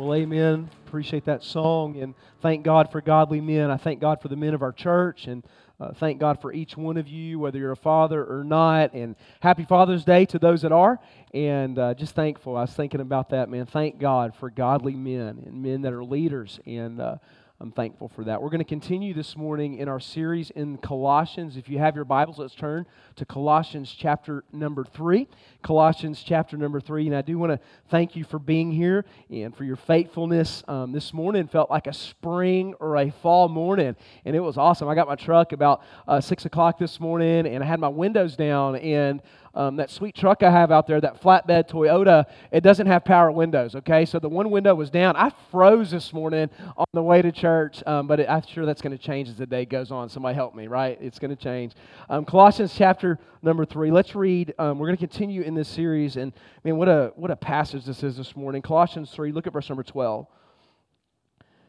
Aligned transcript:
Well, 0.00 0.14
amen. 0.14 0.70
Appreciate 0.86 1.26
that 1.26 1.44
song 1.44 2.00
and 2.00 2.14
thank 2.40 2.64
God 2.64 2.90
for 2.90 3.02
godly 3.02 3.42
men. 3.42 3.70
I 3.70 3.76
thank 3.76 4.00
God 4.00 4.22
for 4.22 4.28
the 4.28 4.34
men 4.34 4.54
of 4.54 4.62
our 4.62 4.72
church 4.72 5.26
and 5.26 5.44
uh, 5.78 5.92
thank 5.92 6.18
God 6.18 6.40
for 6.40 6.54
each 6.54 6.74
one 6.74 6.96
of 6.96 7.06
you, 7.06 7.38
whether 7.38 7.58
you're 7.58 7.72
a 7.72 7.76
father 7.76 8.24
or 8.24 8.42
not. 8.42 8.94
And 8.94 9.14
happy 9.40 9.66
Father's 9.66 10.02
Day 10.02 10.24
to 10.24 10.38
those 10.38 10.62
that 10.62 10.72
are. 10.72 10.98
And 11.34 11.78
uh, 11.78 11.92
just 11.92 12.14
thankful. 12.14 12.56
I 12.56 12.62
was 12.62 12.72
thinking 12.72 13.02
about 13.02 13.28
that, 13.28 13.50
man. 13.50 13.66
Thank 13.66 13.98
God 13.98 14.34
for 14.34 14.48
godly 14.48 14.94
men 14.94 15.42
and 15.44 15.62
men 15.62 15.82
that 15.82 15.92
are 15.92 16.02
leaders. 16.02 16.60
And 16.64 16.98
uh, 16.98 17.16
I'm 17.62 17.72
thankful 17.72 18.08
for 18.08 18.24
that. 18.24 18.40
We're 18.40 18.48
going 18.48 18.60
to 18.60 18.64
continue 18.64 19.12
this 19.12 19.36
morning 19.36 19.76
in 19.76 19.86
our 19.86 20.00
series 20.00 20.48
in 20.48 20.78
Colossians. 20.78 21.58
If 21.58 21.68
you 21.68 21.78
have 21.78 21.94
your 21.94 22.06
Bibles, 22.06 22.38
let's 22.38 22.54
turn 22.54 22.86
to 23.16 23.26
Colossians 23.26 23.94
chapter 23.94 24.44
number 24.50 24.82
three. 24.82 25.28
Colossians 25.62 26.22
chapter 26.22 26.56
number 26.56 26.80
three. 26.80 27.06
And 27.06 27.14
I 27.14 27.20
do 27.20 27.36
want 27.36 27.52
to 27.52 27.60
thank 27.90 28.16
you 28.16 28.24
for 28.24 28.38
being 28.38 28.72
here 28.72 29.04
and 29.28 29.54
for 29.54 29.64
your 29.64 29.76
faithfulness. 29.76 30.64
Um, 30.68 30.92
this 30.92 31.12
morning 31.12 31.48
felt 31.48 31.68
like 31.68 31.86
a 31.86 31.92
spring 31.92 32.72
or 32.80 32.96
a 32.96 33.10
fall 33.10 33.50
morning, 33.50 33.94
and 34.24 34.34
it 34.34 34.40
was 34.40 34.56
awesome. 34.56 34.88
I 34.88 34.94
got 34.94 35.06
my 35.06 35.16
truck 35.16 35.52
about 35.52 35.82
uh, 36.08 36.18
six 36.18 36.46
o'clock 36.46 36.78
this 36.78 36.98
morning, 36.98 37.46
and 37.46 37.62
I 37.62 37.66
had 37.66 37.78
my 37.78 37.88
windows 37.88 38.36
down, 38.36 38.76
and 38.76 39.20
um, 39.54 39.76
that 39.76 39.90
sweet 39.90 40.14
truck 40.14 40.42
I 40.42 40.50
have 40.50 40.70
out 40.70 40.86
there, 40.86 41.00
that 41.00 41.20
flatbed 41.20 41.68
Toyota, 41.68 42.24
it 42.52 42.62
doesn't 42.62 42.86
have 42.86 43.04
power 43.04 43.30
windows, 43.30 43.74
okay? 43.74 44.04
So 44.04 44.18
the 44.18 44.28
one 44.28 44.50
window 44.50 44.74
was 44.74 44.90
down. 44.90 45.16
I 45.16 45.32
froze 45.50 45.90
this 45.90 46.12
morning 46.12 46.50
on 46.76 46.86
the 46.92 47.02
way 47.02 47.20
to 47.22 47.32
church, 47.32 47.82
um, 47.86 48.06
but 48.06 48.20
it, 48.20 48.30
I'm 48.30 48.42
sure 48.46 48.64
that's 48.64 48.82
going 48.82 48.96
to 48.96 49.02
change 49.02 49.28
as 49.28 49.36
the 49.36 49.46
day 49.46 49.64
goes 49.64 49.90
on. 49.90 50.08
Somebody 50.08 50.34
help 50.34 50.54
me, 50.54 50.66
right? 50.66 50.98
It's 51.00 51.18
going 51.18 51.34
to 51.34 51.42
change. 51.42 51.72
Um, 52.08 52.24
Colossians 52.24 52.74
chapter 52.76 53.18
number 53.42 53.64
three. 53.64 53.90
Let's 53.90 54.14
read. 54.14 54.54
Um, 54.58 54.78
we're 54.78 54.86
going 54.86 54.98
to 54.98 55.06
continue 55.06 55.42
in 55.42 55.54
this 55.54 55.68
series, 55.68 56.16
and 56.16 56.32
man, 56.64 56.76
what 56.76 56.88
a 56.88 57.12
what 57.16 57.30
a 57.30 57.36
passage 57.36 57.84
this 57.84 58.02
is 58.02 58.16
this 58.16 58.36
morning. 58.36 58.62
Colossians 58.62 59.10
three. 59.10 59.32
Look 59.32 59.46
at 59.46 59.52
verse 59.52 59.68
number 59.68 59.82
twelve. 59.82 60.26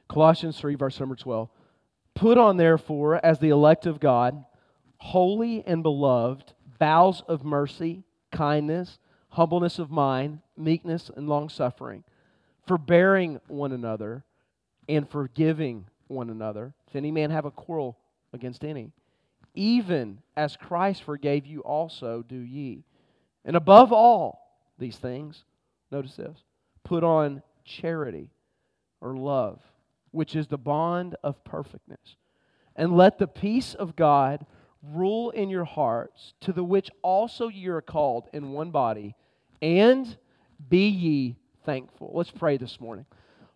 Colossians 0.07 0.59
three, 0.59 0.76
verse 0.76 0.99
number 0.99 1.16
twelve. 1.16 1.49
Put 2.13 2.38
on, 2.38 2.57
therefore, 2.57 3.23
as 3.26 3.40
the 3.40 3.49
elect 3.49 3.85
of 3.85 3.99
God, 3.99 4.43
holy 4.98 5.63
and 5.66 5.82
beloved 5.82 6.54
bowels 6.82 7.21
of 7.27 7.46
mercy, 7.46 8.04
kindness, 8.32 8.98
humbleness 9.29 9.77
of 9.77 9.91
mind, 9.91 10.40
meekness, 10.57 11.12
and 11.15 11.29
long 11.29 11.48
suffering, 11.48 12.04
forbearing 12.65 13.40
one 13.48 13.71
another, 13.71 14.23
and 14.90 15.07
forgiving 15.07 15.85
one 16.07 16.32
another. 16.32 16.73
If 16.88 16.96
any 16.96 17.12
man 17.12 17.29
have 17.29 17.46
a 17.46 17.51
quarrel 17.51 17.99
against 18.34 18.63
any, 18.63 18.90
even 19.54 20.23
as 20.35 20.57
Christ 20.57 21.04
forgave 21.04 21.46
you, 21.46 21.60
also 21.60 22.23
do 22.27 22.40
ye. 22.40 22.84
And 23.45 23.55
above 23.55 23.93
all 23.93 24.57
these 24.79 24.98
things, 24.98 25.43
notice 25.91 26.16
this 26.16 26.40
put 26.84 27.04
on 27.04 27.43
charity 27.63 28.32
or 29.01 29.16
love, 29.16 29.62
which 30.10 30.35
is 30.35 30.48
the 30.48 30.57
bond 30.57 31.16
of 31.23 31.43
perfectness. 31.43 32.16
And 32.76 32.98
let 32.98 33.20
the 33.20 33.27
peace 33.27 33.76
of 33.76 33.95
God 33.95 34.48
rule 34.84 35.29
in 35.32 35.49
your 35.49 35.65
hearts, 35.65 36.34
to 36.41 36.54
the 36.54 36.63
which 36.63 36.90
also 37.01 37.48
ye 37.48 37.68
are 37.68 37.82
called 37.82 38.27
in 38.34 38.51
one 38.51 38.71
body, 38.71 39.15
and 39.62 40.18
be 40.70 40.88
ye 40.88 41.35
thankful. 41.65 42.12
Let's 42.13 42.32
pray 42.32 42.57
this 42.57 42.79
morning. 42.79 43.05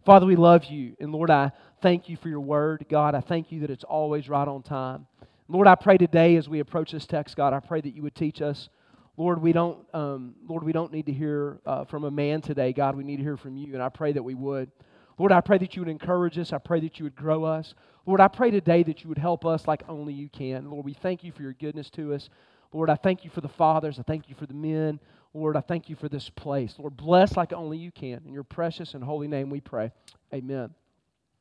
Father, 0.06 0.26
we 0.28 0.36
love 0.36 0.66
you. 0.66 0.96
And 1.00 1.12
Lord, 1.12 1.32
I 1.32 1.52
thank 1.82 2.10
you 2.10 2.18
for 2.18 2.30
your 2.30 2.42
word. 2.42 2.86
God, 2.90 3.16
I 3.16 3.22
thank 3.22 3.52
you 3.52 3.62
that 3.62 3.72
it's 3.72 3.84
always 3.84 4.30
right 4.30 4.48
on 4.48 4.62
time. 4.62 5.08
Lord, 5.48 5.68
I 5.68 5.76
pray 5.76 5.98
today 5.98 6.36
as 6.36 6.48
we 6.48 6.60
approach 6.60 6.92
this 6.92 7.06
text, 7.06 7.36
God, 7.36 7.54
I 7.54 7.60
pray 7.60 7.82
that 7.82 7.96
you 7.96 8.04
would 8.04 8.16
teach 8.16 8.42
us. 8.42 8.70
Lord, 9.18 9.42
we 9.42 9.54
don't, 9.54 9.80
um, 9.94 10.36
Lord, 10.48 10.64
we 10.64 10.74
don't 10.74 10.92
need 10.92 11.06
to 11.06 11.14
hear 11.14 11.60
uh, 11.66 11.86
from 11.86 12.04
a 12.04 12.12
man 12.12 12.42
today. 12.42 12.74
God, 12.74 12.96
we 12.96 13.04
need 13.04 13.18
to 13.18 13.24
hear 13.24 13.38
from 13.38 13.56
you, 13.56 13.74
and 13.74 13.82
I 13.82 13.90
pray 13.90 14.12
that 14.12 14.24
we 14.24 14.36
would. 14.36 14.72
Lord, 15.18 15.32
I 15.32 15.42
pray 15.42 15.58
that 15.60 15.76
you 15.76 15.82
would 15.82 15.90
encourage 15.90 16.38
us. 16.38 16.52
I 16.52 16.58
pray 16.58 16.80
that 16.82 17.00
you 17.00 17.06
would 17.06 17.16
grow 17.16 17.44
us. 17.44 17.74
Lord, 18.06 18.20
I 18.20 18.28
pray 18.28 18.52
today 18.52 18.84
that 18.84 19.04
you 19.04 19.10
would 19.10 19.18
help 19.18 19.46
us 19.46 19.68
like 19.68 19.84
only 19.88 20.14
you 20.14 20.30
can. 20.30 20.70
Lord, 20.70 20.86
we 20.86 20.94
thank 20.94 21.24
you 21.24 21.32
for 21.32 21.42
your 21.42 21.54
goodness 21.54 21.90
to 21.92 22.14
us. 22.14 22.30
Lord, 22.74 22.90
I 22.90 22.96
thank 22.96 23.24
you 23.24 23.30
for 23.30 23.42
the 23.42 23.48
fathers. 23.48 23.98
I 24.00 24.04
thank 24.04 24.28
you 24.30 24.36
for 24.36 24.46
the 24.46 24.54
men. 24.54 25.00
Lord, 25.34 25.56
I 25.56 25.62
thank 25.62 25.90
you 25.90 25.96
for 25.96 26.10
this 26.10 26.30
place. 26.30 26.76
Lord, 26.78 26.98
bless 26.98 27.38
like 27.38 27.54
only 27.54 27.78
you 27.78 27.92
can. 27.92 28.22
In 28.26 28.34
your 28.34 28.44
precious 28.44 28.94
and 28.94 29.04
holy 29.04 29.28
name 29.28 29.50
we 29.50 29.62
pray. 29.62 29.92
Amen. 30.34 30.74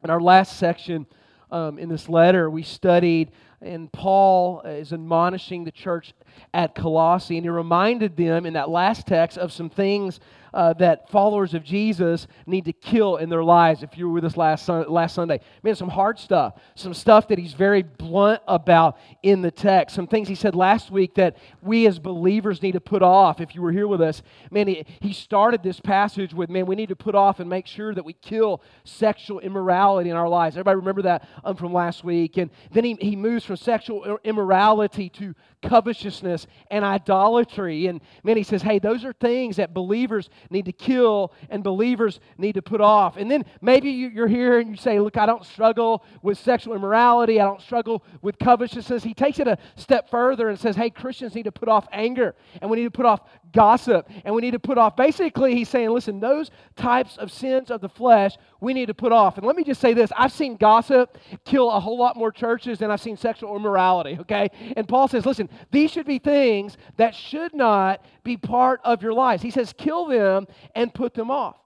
In 0.02 0.10
our 0.10 0.20
last 0.20 0.58
section 0.58 1.06
um, 1.50 1.78
in 1.78 1.88
this 1.88 2.08
letter, 2.08 2.50
we 2.50 2.62
studied, 2.62 3.30
and 3.60 3.90
Paul 3.92 4.62
is 4.62 4.92
admonishing 4.92 5.64
the 5.64 5.70
church 5.70 6.12
at 6.52 6.74
Colossae, 6.74 7.36
and 7.36 7.44
he 7.44 7.50
reminded 7.50 8.16
them 8.16 8.46
in 8.46 8.54
that 8.54 8.68
last 8.68 9.06
text 9.06 9.38
of 9.38 9.52
some 9.52 9.70
things 9.70 10.20
uh, 10.54 10.72
that 10.75 11.10
followers 11.10 11.53
of 11.53 11.65
Jesus 11.65 12.26
need 12.47 12.65
to 12.65 12.72
kill 12.72 13.16
in 13.16 13.28
their 13.28 13.42
lives. 13.42 13.82
If 13.82 13.98
you 13.98 14.06
were 14.06 14.15
with 14.15 14.25
us 14.25 14.37
last, 14.37 14.65
sun- 14.65 14.88
last 14.88 15.15
Sunday, 15.15 15.41
man, 15.62 15.75
some 15.75 15.88
hard 15.88 16.19
stuff, 16.19 16.54
some 16.76 16.94
stuff 16.94 17.28
that 17.28 17.38
he's 17.38 17.54
very 17.54 17.82
blunt 17.82 18.41
about 18.47 18.97
in 19.22 19.43
the 19.43 19.50
text, 19.50 19.97
some 19.97 20.06
things 20.06 20.28
he 20.28 20.37
said 20.37 20.54
last 20.54 20.93
week 20.93 21.16
that 21.16 21.37
we 21.60 21.87
as 21.88 21.98
believers 21.98 22.62
need 22.62 22.72
to 22.72 22.81
put 22.81 23.03
off. 23.03 23.41
If 23.41 23.54
you 23.54 23.62
were 23.62 23.72
here 23.72 23.88
with 23.88 24.00
us, 24.00 24.22
man, 24.50 24.69
he, 24.69 24.87
he 25.00 25.12
started 25.12 25.62
this 25.62 25.81
passage 25.81 26.32
with, 26.32 26.48
man, 26.48 26.66
we 26.66 26.76
need 26.76 26.88
to 26.91 26.97
put 26.97 27.16
off 27.16 27.41
and 27.41 27.50
make 27.50 27.66
sure 27.66 27.93
that 27.93 28.04
we 28.04 28.12
kill 28.12 28.62
sexual 28.84 29.41
immorality 29.41 30.10
in 30.10 30.16
our 30.16 30.28
lives. 30.28 30.56
Everybody 30.56 30.76
remember 30.76 31.03
that 31.03 31.28
um, 31.44 31.56
from 31.56 31.72
last 31.72 32.04
week? 32.04 32.37
And 32.37 32.50
then 32.70 32.84
he, 32.84 32.97
he 33.00 33.16
moves 33.16 33.44
from 33.44 33.56
sexual 33.56 34.19
immorality 34.22 35.09
to 35.10 35.34
covetousness 35.64 36.47
and 36.70 36.84
idolatry. 36.84 37.86
And 37.86 38.00
man, 38.22 38.36
he 38.36 38.42
says, 38.42 38.62
hey, 38.62 38.78
those 38.78 39.04
are 39.04 39.12
things 39.12 39.56
that 39.56 39.75
believers 39.75 40.28
need 40.50 40.66
to 40.66 40.72
kill 40.72 41.32
and 41.50 41.64
believers 41.64 42.20
need 42.38 42.54
to 42.54 42.62
put 42.62 42.80
off. 42.80 43.16
And 43.16 43.30
then 43.30 43.44
maybe 43.60 43.91
you're 43.91 44.28
here 44.28 44.58
and 44.58 44.70
you 44.70 44.76
say, 44.76 45.00
look, 45.00 45.16
I 45.16 45.26
don't 45.26 45.44
struggle 45.44 46.04
with 46.22 46.38
sexual 46.38 46.75
immorality, 46.75 47.41
I 47.41 47.44
don't 47.44 47.60
struggle 47.60 48.04
with 48.22 48.38
covetousness. 48.38 49.02
He 49.02 49.14
takes 49.14 49.38
it 49.38 49.48
a 49.48 49.58
step 49.76 50.10
further 50.10 50.48
and 50.48 50.58
says, 50.58 50.76
hey, 50.76 50.91
Christians 50.91 51.34
need 51.34 51.44
to 51.44 51.52
put 51.52 51.69
off 51.69 51.88
anger 51.92 52.34
and 52.60 52.70
we 52.70 52.76
need 52.76 52.84
to 52.84 52.91
put 52.91 53.06
off 53.06 53.20
gossip 53.54 54.10
and 54.25 54.34
we 54.34 54.42
need 54.42 54.50
to 54.50 54.59
put 54.59 54.76
off. 54.76 54.97
Basically, 54.97 55.54
he's 55.54 55.69
saying, 55.69 55.91
listen, 55.91 56.20
those 56.20 56.50
types 56.76 57.16
of 57.16 57.32
sins 57.32 57.70
of 57.70 57.81
the 57.81 57.88
flesh 57.88 58.37
we 58.60 58.75
need 58.75 58.87
to 58.87 58.94
put 58.94 59.12
off. 59.12 59.38
And 59.38 59.47
let 59.47 59.56
me 59.56 59.65
just 59.65 59.81
say 59.81 59.94
this 59.94 60.10
I've 60.16 60.32
seen 60.32 60.56
gossip 60.56 61.16
kill 61.44 61.70
a 61.70 61.81
whole 61.81 61.97
lot 61.97 62.16
more 62.16 62.31
churches 62.31 62.78
than 62.78 62.91
I've 62.91 63.00
seen 63.00 63.16
sexual 63.16 63.56
immorality, 63.56 64.19
okay? 64.20 64.50
And 64.76 64.87
Paul 64.87 65.09
says, 65.09 65.25
listen, 65.25 65.48
these 65.70 65.91
should 65.91 66.06
be 66.06 66.19
things 66.19 66.76
that 66.97 67.14
should 67.14 67.54
not 67.54 68.04
be 68.25 68.37
part 68.37 68.81
of 68.84 69.03
your 69.03 69.14
lives. 69.14 69.43
He 69.43 69.50
says, 69.50 69.72
kill 69.72 70.06
them 70.06 70.47
and 70.75 70.93
put 70.93 71.14
them 71.14 71.31
off. 71.31 71.56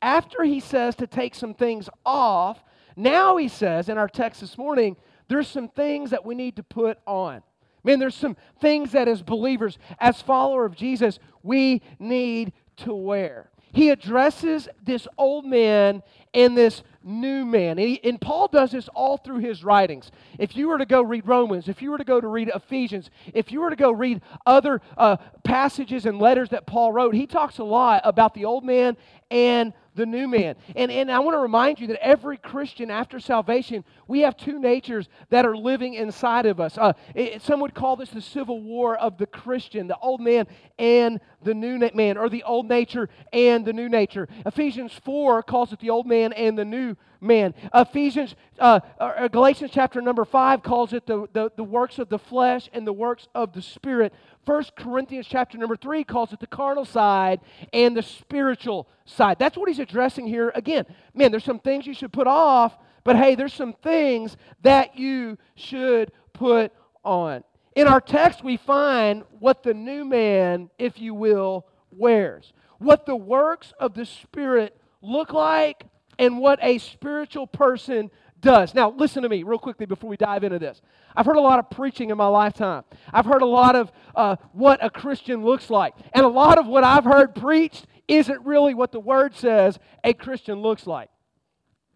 After 0.00 0.44
he 0.44 0.60
says 0.60 0.94
to 0.96 1.06
take 1.06 1.34
some 1.34 1.54
things 1.54 1.88
off, 2.06 2.62
now 2.94 3.36
he 3.36 3.48
says 3.48 3.88
in 3.88 3.98
our 3.98 4.08
text 4.08 4.40
this 4.40 4.58
morning, 4.58 4.96
there's 5.28 5.48
some 5.48 5.68
things 5.68 6.10
that 6.10 6.24
we 6.24 6.34
need 6.34 6.56
to 6.56 6.62
put 6.62 6.98
on. 7.06 7.42
Man, 7.88 8.00
there's 8.00 8.14
some 8.14 8.36
things 8.60 8.92
that 8.92 9.08
as 9.08 9.22
believers, 9.22 9.78
as 9.98 10.20
follower 10.20 10.66
of 10.66 10.76
Jesus, 10.76 11.18
we 11.42 11.80
need 11.98 12.52
to 12.76 12.92
wear. 12.92 13.48
He 13.72 13.88
addresses 13.88 14.68
this 14.84 15.08
old 15.16 15.46
man 15.46 16.02
and 16.34 16.54
this 16.54 16.82
new 17.02 17.46
man. 17.46 17.78
And, 17.78 17.88
he, 17.88 18.04
and, 18.04 18.20
Paul 18.20 18.48
does 18.48 18.72
this 18.72 18.88
all 18.88 19.16
through 19.16 19.38
his 19.38 19.64
writings. 19.64 20.10
If 20.38 20.54
you 20.54 20.68
were 20.68 20.76
to 20.76 20.84
go 20.84 21.00
read 21.00 21.26
Romans, 21.26 21.66
if 21.66 21.80
you 21.80 21.90
were 21.90 21.96
to 21.96 22.04
go 22.04 22.20
to 22.20 22.28
read 22.28 22.50
Ephesians, 22.54 23.08
if 23.32 23.50
you 23.50 23.62
were 23.62 23.70
to 23.70 23.76
go 23.76 23.90
read 23.90 24.20
other 24.44 24.82
uh, 24.98 25.16
passages 25.42 26.04
and 26.04 26.18
letters 26.18 26.50
that 26.50 26.66
Paul 26.66 26.92
wrote, 26.92 27.14
he 27.14 27.26
talks 27.26 27.56
a 27.56 27.64
lot 27.64 28.02
about 28.04 28.34
the 28.34 28.44
old 28.44 28.66
man 28.66 28.98
and 29.30 29.72
the 29.98 30.06
new 30.06 30.26
man. 30.26 30.54
And, 30.76 30.90
and 30.90 31.10
I 31.10 31.18
want 31.18 31.34
to 31.34 31.40
remind 31.40 31.78
you 31.80 31.88
that 31.88 32.02
every 32.02 32.38
Christian 32.38 32.90
after 32.90 33.20
salvation, 33.20 33.84
we 34.06 34.20
have 34.20 34.36
two 34.36 34.58
natures 34.58 35.08
that 35.28 35.44
are 35.44 35.56
living 35.56 35.94
inside 35.94 36.46
of 36.46 36.60
us. 36.60 36.78
Uh, 36.78 36.92
it, 37.14 37.42
some 37.42 37.60
would 37.60 37.74
call 37.74 37.96
this 37.96 38.08
the 38.10 38.22
civil 38.22 38.62
war 38.62 38.96
of 38.96 39.18
the 39.18 39.26
Christian, 39.26 39.88
the 39.88 39.98
old 39.98 40.20
man 40.20 40.46
and 40.78 41.20
the 41.42 41.52
new 41.52 41.78
man, 41.94 42.16
or 42.16 42.28
the 42.28 42.44
old 42.44 42.68
nature 42.68 43.08
and 43.32 43.64
the 43.64 43.72
new 43.72 43.88
nature. 43.88 44.28
Ephesians 44.46 44.92
4 45.04 45.42
calls 45.42 45.72
it 45.72 45.80
the 45.80 45.90
old 45.90 46.06
man 46.06 46.32
and 46.32 46.56
the 46.56 46.64
new 46.64 46.96
man. 47.20 47.54
Ephesians, 47.74 48.34
uh, 48.58 48.80
Galatians 49.28 49.70
chapter 49.72 50.00
number 50.00 50.24
5 50.24 50.62
calls 50.62 50.92
it 50.92 51.06
the, 51.06 51.26
the, 51.32 51.50
the 51.56 51.64
works 51.64 51.98
of 51.98 52.08
the 52.08 52.18
flesh 52.18 52.68
and 52.72 52.86
the 52.86 52.92
works 52.92 53.28
of 53.34 53.52
the 53.52 53.62
spirit. 53.62 54.12
First 54.46 54.76
Corinthians 54.76 55.26
chapter 55.28 55.58
number 55.58 55.76
3 55.76 56.04
calls 56.04 56.32
it 56.32 56.40
the 56.40 56.46
carnal 56.46 56.84
side 56.84 57.40
and 57.72 57.96
the 57.96 58.02
spiritual 58.02 58.88
side. 59.04 59.38
That's 59.38 59.56
what 59.56 59.68
he's 59.68 59.78
addressing 59.78 60.26
here. 60.26 60.52
Again, 60.54 60.86
man, 61.14 61.30
there's 61.30 61.44
some 61.44 61.58
things 61.58 61.86
you 61.86 61.94
should 61.94 62.12
put 62.12 62.26
off, 62.26 62.76
but 63.04 63.16
hey, 63.16 63.34
there's 63.34 63.54
some 63.54 63.72
things 63.72 64.36
that 64.62 64.98
you 64.98 65.38
should 65.54 66.12
put 66.32 66.72
on. 67.04 67.44
In 67.74 67.86
our 67.86 68.00
text, 68.00 68.42
we 68.42 68.56
find 68.56 69.22
what 69.38 69.62
the 69.62 69.74
new 69.74 70.04
man, 70.04 70.70
if 70.78 70.98
you 70.98 71.14
will, 71.14 71.66
wears. 71.90 72.52
What 72.78 73.06
the 73.06 73.16
works 73.16 73.72
of 73.78 73.94
the 73.94 74.04
Spirit 74.04 74.76
look 75.00 75.32
like 75.32 75.84
and 76.18 76.38
what 76.38 76.58
a 76.62 76.78
spiritual 76.78 77.46
person 77.46 78.10
does. 78.40 78.74
Now, 78.74 78.90
listen 78.90 79.22
to 79.22 79.28
me 79.28 79.42
real 79.42 79.58
quickly 79.58 79.86
before 79.86 80.08
we 80.08 80.16
dive 80.16 80.44
into 80.44 80.58
this. 80.58 80.80
I've 81.16 81.26
heard 81.26 81.36
a 81.36 81.40
lot 81.40 81.58
of 81.58 81.70
preaching 81.70 82.10
in 82.10 82.16
my 82.16 82.26
lifetime. 82.26 82.84
I've 83.12 83.24
heard 83.24 83.42
a 83.42 83.46
lot 83.46 83.74
of 83.74 83.92
uh, 84.14 84.36
what 84.52 84.84
a 84.84 84.90
Christian 84.90 85.44
looks 85.44 85.70
like. 85.70 85.94
And 86.12 86.24
a 86.24 86.28
lot 86.28 86.58
of 86.58 86.66
what 86.66 86.84
I've 86.84 87.04
heard 87.04 87.34
preached 87.34 87.86
isn't 88.06 88.44
really 88.44 88.74
what 88.74 88.92
the 88.92 89.00
Word 89.00 89.34
says 89.34 89.78
a 90.04 90.12
Christian 90.12 90.60
looks 90.60 90.86
like. 90.86 91.10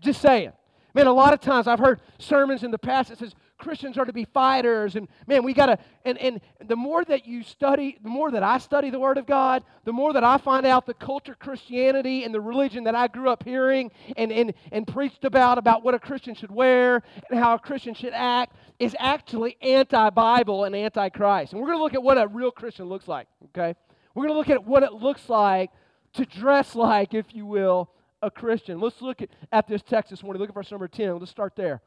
Just 0.00 0.20
saying. 0.20 0.52
Man, 0.94 1.06
a 1.06 1.12
lot 1.12 1.32
of 1.32 1.40
times 1.40 1.66
I've 1.66 1.78
heard 1.78 2.00
sermons 2.18 2.62
in 2.62 2.70
the 2.70 2.78
past 2.78 3.08
that 3.08 3.18
says 3.18 3.34
Christians 3.62 3.96
are 3.96 4.04
to 4.04 4.12
be 4.12 4.24
fighters, 4.24 4.96
and 4.96 5.06
man, 5.28 5.44
we 5.44 5.54
gotta. 5.54 5.78
And 6.04 6.18
and 6.18 6.40
the 6.66 6.74
more 6.74 7.04
that 7.04 7.26
you 7.26 7.44
study, 7.44 7.96
the 8.02 8.08
more 8.08 8.30
that 8.32 8.42
I 8.42 8.58
study 8.58 8.90
the 8.90 8.98
Word 8.98 9.18
of 9.18 9.26
God, 9.26 9.62
the 9.84 9.92
more 9.92 10.12
that 10.12 10.24
I 10.24 10.36
find 10.36 10.66
out 10.66 10.84
the 10.84 10.94
culture 10.94 11.36
Christianity 11.38 12.24
and 12.24 12.34
the 12.34 12.40
religion 12.40 12.84
that 12.84 12.96
I 12.96 13.06
grew 13.06 13.30
up 13.30 13.44
hearing 13.44 13.92
and 14.16 14.32
and 14.32 14.52
and 14.72 14.86
preached 14.86 15.24
about 15.24 15.58
about 15.58 15.84
what 15.84 15.94
a 15.94 16.00
Christian 16.00 16.34
should 16.34 16.50
wear 16.50 17.02
and 17.30 17.38
how 17.38 17.54
a 17.54 17.58
Christian 17.58 17.94
should 17.94 18.12
act 18.12 18.56
is 18.80 18.96
actually 18.98 19.56
anti-Bible 19.62 20.64
and 20.64 20.74
anti-Christ. 20.74 21.52
And 21.52 21.62
we're 21.62 21.68
gonna 21.68 21.82
look 21.82 21.94
at 21.94 22.02
what 22.02 22.18
a 22.18 22.26
real 22.26 22.50
Christian 22.50 22.86
looks 22.86 23.06
like. 23.06 23.28
Okay, 23.50 23.76
we're 24.14 24.26
gonna 24.26 24.38
look 24.38 24.50
at 24.50 24.66
what 24.66 24.82
it 24.82 24.92
looks 24.92 25.28
like 25.28 25.70
to 26.14 26.26
dress 26.26 26.74
like, 26.74 27.14
if 27.14 27.32
you 27.32 27.46
will, 27.46 27.90
a 28.22 28.30
Christian. 28.30 28.80
Let's 28.80 29.00
look 29.00 29.22
at, 29.22 29.28
at 29.52 29.68
this 29.68 29.82
text 29.82 30.10
this 30.10 30.22
morning. 30.22 30.40
Look 30.40 30.50
at 30.50 30.54
verse 30.54 30.70
number 30.70 30.88
10. 30.88 31.18
Let's 31.18 31.30
start 31.30 31.54
there. 31.54 31.80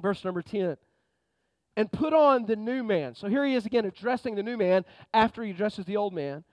Verse 0.00 0.24
number 0.24 0.42
10. 0.42 0.76
And 1.76 1.92
put 1.92 2.12
on 2.12 2.46
the 2.46 2.56
new 2.56 2.82
man. 2.82 3.14
So 3.14 3.28
here 3.28 3.44
he 3.44 3.54
is 3.54 3.66
again 3.66 3.84
addressing 3.84 4.34
the 4.34 4.42
new 4.42 4.56
man 4.56 4.84
after 5.14 5.42
he 5.42 5.50
addresses 5.50 5.84
the 5.84 5.96
old 5.96 6.12
man 6.12 6.44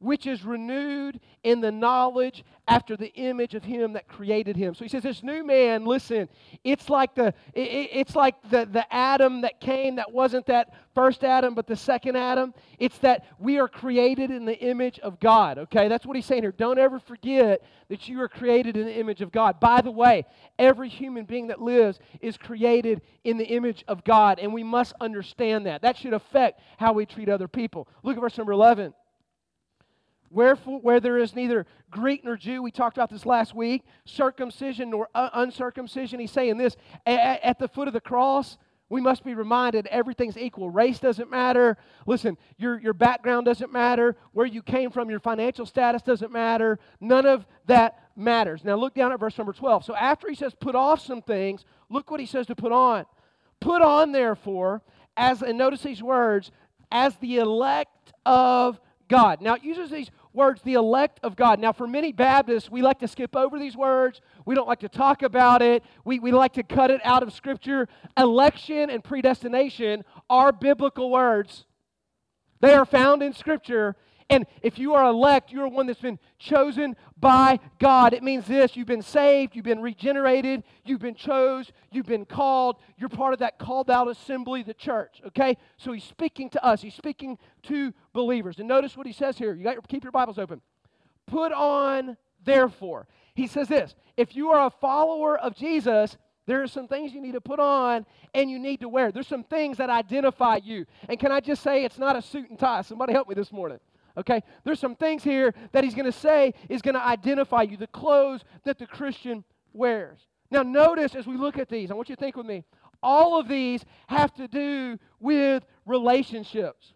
which 0.00 0.26
is 0.26 0.44
renewed 0.44 1.20
in 1.44 1.60
the 1.60 1.70
knowledge 1.70 2.42
after 2.66 2.96
the 2.96 3.12
image 3.14 3.54
of 3.54 3.62
him 3.62 3.92
that 3.92 4.08
created 4.08 4.56
him. 4.56 4.74
So 4.74 4.84
he 4.84 4.88
says 4.88 5.02
this 5.02 5.22
new 5.22 5.44
man 5.44 5.84
listen 5.84 6.28
it's 6.64 6.88
like 6.88 7.14
the 7.14 7.34
it's 7.54 8.16
like 8.16 8.34
the, 8.50 8.66
the 8.70 8.92
adam 8.92 9.42
that 9.42 9.60
came 9.60 9.96
that 9.96 10.10
wasn't 10.10 10.46
that 10.46 10.72
first 10.94 11.22
adam 11.22 11.54
but 11.54 11.66
the 11.66 11.76
second 11.76 12.16
adam. 12.16 12.54
It's 12.78 12.96
that 12.98 13.26
we 13.38 13.58
are 13.58 13.68
created 13.68 14.30
in 14.30 14.46
the 14.46 14.58
image 14.58 14.98
of 15.00 15.20
god 15.20 15.58
okay? 15.58 15.88
That's 15.88 16.06
what 16.06 16.16
he's 16.16 16.26
saying 16.26 16.42
here. 16.42 16.52
Don't 16.52 16.78
ever 16.78 16.98
forget 16.98 17.62
that 17.88 18.08
you 18.08 18.20
are 18.22 18.28
created 18.28 18.76
in 18.76 18.86
the 18.86 18.98
image 18.98 19.20
of 19.20 19.30
god. 19.30 19.60
By 19.60 19.82
the 19.82 19.90
way 19.90 20.24
every 20.58 20.88
human 20.88 21.26
being 21.26 21.48
that 21.48 21.60
lives 21.60 22.00
is 22.22 22.38
created 22.38 23.02
in 23.24 23.36
the 23.36 23.46
image 23.46 23.84
of 23.86 24.02
god 24.04 24.38
and 24.38 24.54
we 24.54 24.64
must 24.64 24.94
understand 25.00 25.66
that. 25.66 25.82
That 25.82 25.98
should 25.98 26.14
affect 26.14 26.60
how 26.78 26.94
we 26.94 27.04
treat 27.04 27.28
other 27.28 27.48
people. 27.48 27.86
Look 28.02 28.16
at 28.16 28.20
verse 28.20 28.38
number 28.38 28.52
11 28.52 28.94
Wherefore, 30.30 30.80
where 30.80 31.00
there 31.00 31.18
is 31.18 31.34
neither 31.34 31.66
Greek 31.90 32.24
nor 32.24 32.36
Jew, 32.36 32.62
we 32.62 32.70
talked 32.70 32.96
about 32.96 33.10
this 33.10 33.26
last 33.26 33.54
week, 33.54 33.82
circumcision 34.04 34.90
nor 34.90 35.08
uh, 35.14 35.30
uncircumcision. 35.34 36.20
He's 36.20 36.30
saying 36.30 36.56
this 36.56 36.76
at 37.04 37.58
the 37.58 37.66
foot 37.66 37.88
of 37.88 37.94
the 37.94 38.00
cross, 38.00 38.56
we 38.90 39.00
must 39.00 39.24
be 39.24 39.34
reminded 39.34 39.86
everything's 39.86 40.36
equal. 40.36 40.68
Race 40.68 40.98
doesn't 40.98 41.30
matter. 41.30 41.76
Listen, 42.06 42.36
your, 42.58 42.78
your 42.80 42.92
background 42.92 43.46
doesn't 43.46 43.72
matter. 43.72 44.16
Where 44.32 44.46
you 44.46 44.62
came 44.62 44.90
from, 44.90 45.08
your 45.08 45.20
financial 45.20 45.64
status 45.64 46.02
doesn't 46.02 46.32
matter. 46.32 46.80
None 47.00 47.24
of 47.24 47.46
that 47.66 48.00
matters. 48.16 48.64
Now 48.64 48.74
look 48.74 48.94
down 48.94 49.12
at 49.12 49.20
verse 49.20 49.38
number 49.38 49.52
12. 49.52 49.84
So 49.84 49.94
after 49.94 50.28
he 50.28 50.34
says 50.34 50.54
put 50.58 50.74
off 50.74 51.00
some 51.00 51.22
things, 51.22 51.64
look 51.88 52.10
what 52.10 52.18
he 52.18 52.26
says 52.26 52.46
to 52.46 52.56
put 52.56 52.72
on. 52.72 53.06
Put 53.60 53.80
on, 53.80 54.10
therefore, 54.10 54.82
as, 55.16 55.40
and 55.42 55.56
notice 55.56 55.82
these 55.82 56.02
words, 56.02 56.50
as 56.90 57.14
the 57.16 57.36
elect 57.36 58.12
of 58.26 58.80
God. 59.06 59.40
Now 59.40 59.54
it 59.54 59.62
uses 59.62 59.90
these 59.90 60.10
words, 60.32 60.62
the 60.62 60.74
elect 60.74 61.20
of 61.22 61.36
God. 61.36 61.58
Now, 61.58 61.72
for 61.72 61.86
many 61.86 62.12
Baptists, 62.12 62.70
we 62.70 62.82
like 62.82 62.98
to 63.00 63.08
skip 63.08 63.34
over 63.34 63.58
these 63.58 63.76
words. 63.76 64.20
We 64.44 64.54
don't 64.54 64.68
like 64.68 64.80
to 64.80 64.88
talk 64.88 65.22
about 65.22 65.62
it. 65.62 65.82
We, 66.04 66.18
we 66.20 66.32
like 66.32 66.52
to 66.54 66.62
cut 66.62 66.90
it 66.90 67.00
out 67.04 67.22
of 67.22 67.32
Scripture. 67.32 67.88
Election 68.16 68.90
and 68.90 69.02
predestination 69.02 70.04
are 70.28 70.52
biblical 70.52 71.10
words, 71.10 71.64
they 72.60 72.74
are 72.74 72.84
found 72.84 73.22
in 73.22 73.32
Scripture, 73.32 73.96
and 74.30 74.46
if 74.62 74.78
you 74.78 74.94
are 74.94 75.04
elect, 75.04 75.50
you're 75.50 75.66
one 75.66 75.86
that's 75.86 76.00
been 76.00 76.20
chosen 76.38 76.96
by 77.18 77.58
God. 77.80 78.12
It 78.12 78.22
means 78.22 78.46
this 78.46 78.76
you've 78.76 78.86
been 78.86 79.02
saved, 79.02 79.56
you've 79.56 79.64
been 79.64 79.82
regenerated, 79.82 80.62
you've 80.84 81.00
been 81.00 81.16
chose, 81.16 81.72
you've 81.90 82.06
been 82.06 82.24
called. 82.24 82.76
You're 82.96 83.08
part 83.08 83.32
of 83.32 83.40
that 83.40 83.58
called 83.58 83.90
out 83.90 84.08
assembly, 84.08 84.62
the 84.62 84.72
church. 84.72 85.20
Okay? 85.26 85.56
So 85.76 85.90
he's 85.92 86.04
speaking 86.04 86.48
to 86.50 86.64
us, 86.64 86.80
he's 86.80 86.94
speaking 86.94 87.38
to 87.64 87.92
believers. 88.12 88.60
And 88.60 88.68
notice 88.68 88.96
what 88.96 89.06
he 89.06 89.12
says 89.12 89.36
here. 89.36 89.52
You 89.52 89.64
got 89.64 89.74
your, 89.74 89.82
keep 89.82 90.04
your 90.04 90.12
Bibles 90.12 90.38
open. 90.38 90.60
Put 91.26 91.52
on, 91.52 92.16
therefore. 92.44 93.08
He 93.34 93.48
says 93.48 93.66
this 93.66 93.96
if 94.16 94.36
you 94.36 94.50
are 94.50 94.66
a 94.66 94.70
follower 94.70 95.36
of 95.36 95.56
Jesus, 95.56 96.16
there 96.46 96.62
are 96.62 96.68
some 96.68 96.86
things 96.86 97.12
you 97.12 97.20
need 97.20 97.32
to 97.32 97.40
put 97.40 97.58
on 97.58 98.06
and 98.32 98.48
you 98.48 98.60
need 98.60 98.80
to 98.80 98.88
wear. 98.88 99.10
There's 99.10 99.26
some 99.26 99.44
things 99.44 99.78
that 99.78 99.90
identify 99.90 100.60
you. 100.62 100.86
And 101.08 101.18
can 101.18 101.32
I 101.32 101.40
just 101.40 101.62
say, 101.62 101.84
it's 101.84 101.98
not 101.98 102.16
a 102.16 102.22
suit 102.22 102.48
and 102.48 102.58
tie. 102.58 102.82
Somebody 102.82 103.12
help 103.12 103.28
me 103.28 103.34
this 103.34 103.52
morning. 103.52 103.78
Okay? 104.16 104.42
There's 104.64 104.80
some 104.80 104.96
things 104.96 105.22
here 105.22 105.54
that 105.72 105.84
he's 105.84 105.94
going 105.94 106.10
to 106.10 106.18
say 106.18 106.54
is 106.68 106.82
going 106.82 106.94
to 106.94 107.04
identify 107.04 107.62
you, 107.62 107.76
the 107.76 107.86
clothes 107.86 108.44
that 108.64 108.78
the 108.78 108.86
Christian 108.86 109.44
wears. 109.72 110.18
Now, 110.50 110.62
notice 110.62 111.14
as 111.14 111.26
we 111.26 111.36
look 111.36 111.58
at 111.58 111.68
these, 111.68 111.90
I 111.90 111.94
want 111.94 112.08
you 112.08 112.16
to 112.16 112.20
think 112.20 112.36
with 112.36 112.46
me. 112.46 112.64
All 113.02 113.38
of 113.38 113.48
these 113.48 113.84
have 114.08 114.34
to 114.34 114.48
do 114.48 114.98
with 115.20 115.64
relationships, 115.86 116.92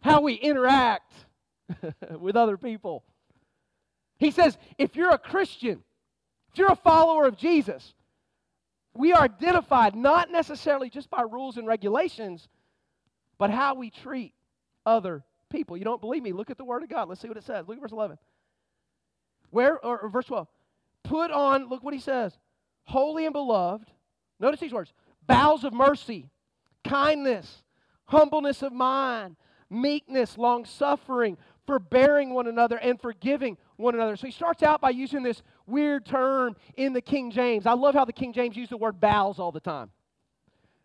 how 0.00 0.22
we 0.22 0.34
interact 0.34 1.12
with 2.18 2.36
other 2.36 2.56
people. 2.56 3.04
He 4.18 4.30
says, 4.30 4.58
if 4.76 4.96
you're 4.96 5.12
a 5.12 5.18
Christian, 5.18 5.82
if 6.52 6.58
you're 6.58 6.72
a 6.72 6.76
follower 6.76 7.26
of 7.26 7.36
Jesus, 7.36 7.94
we 8.94 9.12
are 9.12 9.22
identified 9.22 9.94
not 9.94 10.30
necessarily 10.30 10.90
just 10.90 11.10
by 11.10 11.22
rules 11.22 11.56
and 11.56 11.66
regulations, 11.66 12.48
but 13.38 13.50
how 13.50 13.74
we 13.74 13.90
treat 13.90 14.34
other 14.84 15.22
people. 15.50 15.76
You 15.76 15.84
don't 15.84 16.00
believe 16.00 16.22
me? 16.22 16.32
Look 16.32 16.50
at 16.50 16.56
the 16.56 16.64
Word 16.64 16.82
of 16.82 16.88
God. 16.88 17.08
Let's 17.08 17.20
see 17.20 17.28
what 17.28 17.36
it 17.36 17.44
says. 17.44 17.66
Look 17.68 17.76
at 17.76 17.82
verse 17.82 17.92
11. 17.92 18.18
Where, 19.50 19.84
or, 19.84 19.98
or 20.00 20.08
verse 20.08 20.26
12. 20.26 20.46
Put 21.02 21.30
on, 21.30 21.68
look 21.68 21.82
what 21.82 21.94
he 21.94 22.00
says, 22.00 22.38
holy 22.84 23.26
and 23.26 23.32
beloved. 23.32 23.90
Notice 24.38 24.60
these 24.60 24.72
words 24.72 24.92
bowels 25.26 25.64
of 25.64 25.72
mercy, 25.72 26.28
kindness, 26.84 27.62
humbleness 28.06 28.62
of 28.62 28.72
mind, 28.72 29.36
meekness, 29.68 30.36
long 30.36 30.64
suffering, 30.64 31.36
forbearing 31.66 32.34
one 32.34 32.46
another, 32.46 32.76
and 32.78 33.00
forgiving 33.00 33.56
one 33.76 33.94
another. 33.94 34.16
So 34.16 34.26
he 34.26 34.32
starts 34.32 34.62
out 34.62 34.80
by 34.80 34.90
using 34.90 35.22
this 35.22 35.42
weird 35.66 36.04
term 36.04 36.56
in 36.76 36.92
the 36.92 37.00
King 37.00 37.30
James. 37.30 37.66
I 37.66 37.72
love 37.72 37.94
how 37.94 38.04
the 38.04 38.12
King 38.12 38.32
James 38.32 38.56
uses 38.56 38.70
the 38.70 38.76
word 38.76 39.00
bowels 39.00 39.38
all 39.38 39.52
the 39.52 39.60
time. 39.60 39.90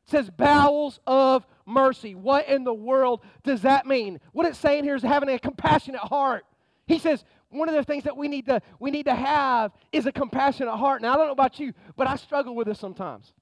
It 0.07 0.11
says 0.11 0.29
bowels 0.29 0.99
of 1.07 1.45
mercy. 1.65 2.13
What 2.13 2.47
in 2.47 2.63
the 2.63 2.73
world 2.73 3.21
does 3.43 3.61
that 3.63 3.85
mean? 3.85 4.19
What 4.33 4.45
it's 4.45 4.59
saying 4.59 4.83
here 4.83 4.95
is 4.95 5.01
having 5.01 5.29
a 5.29 5.39
compassionate 5.39 6.01
heart. 6.01 6.45
He 6.87 6.99
says, 6.99 7.23
one 7.49 7.69
of 7.69 7.75
the 7.75 7.83
things 7.83 8.03
that 8.03 8.15
we 8.15 8.27
need 8.27 8.45
to 8.45 8.61
we 8.79 8.91
need 8.91 9.05
to 9.05 9.15
have 9.15 9.71
is 9.91 10.05
a 10.05 10.11
compassionate 10.11 10.75
heart. 10.75 11.01
Now 11.01 11.13
I 11.13 11.17
don't 11.17 11.27
know 11.27 11.31
about 11.31 11.59
you, 11.59 11.73
but 11.95 12.07
I 12.07 12.17
struggle 12.17 12.55
with 12.55 12.67
this 12.67 12.79
sometimes. 12.79 13.33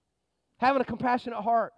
Having 0.58 0.84
a 0.84 0.86
compassionate 0.86 1.41
heart. 1.41 1.74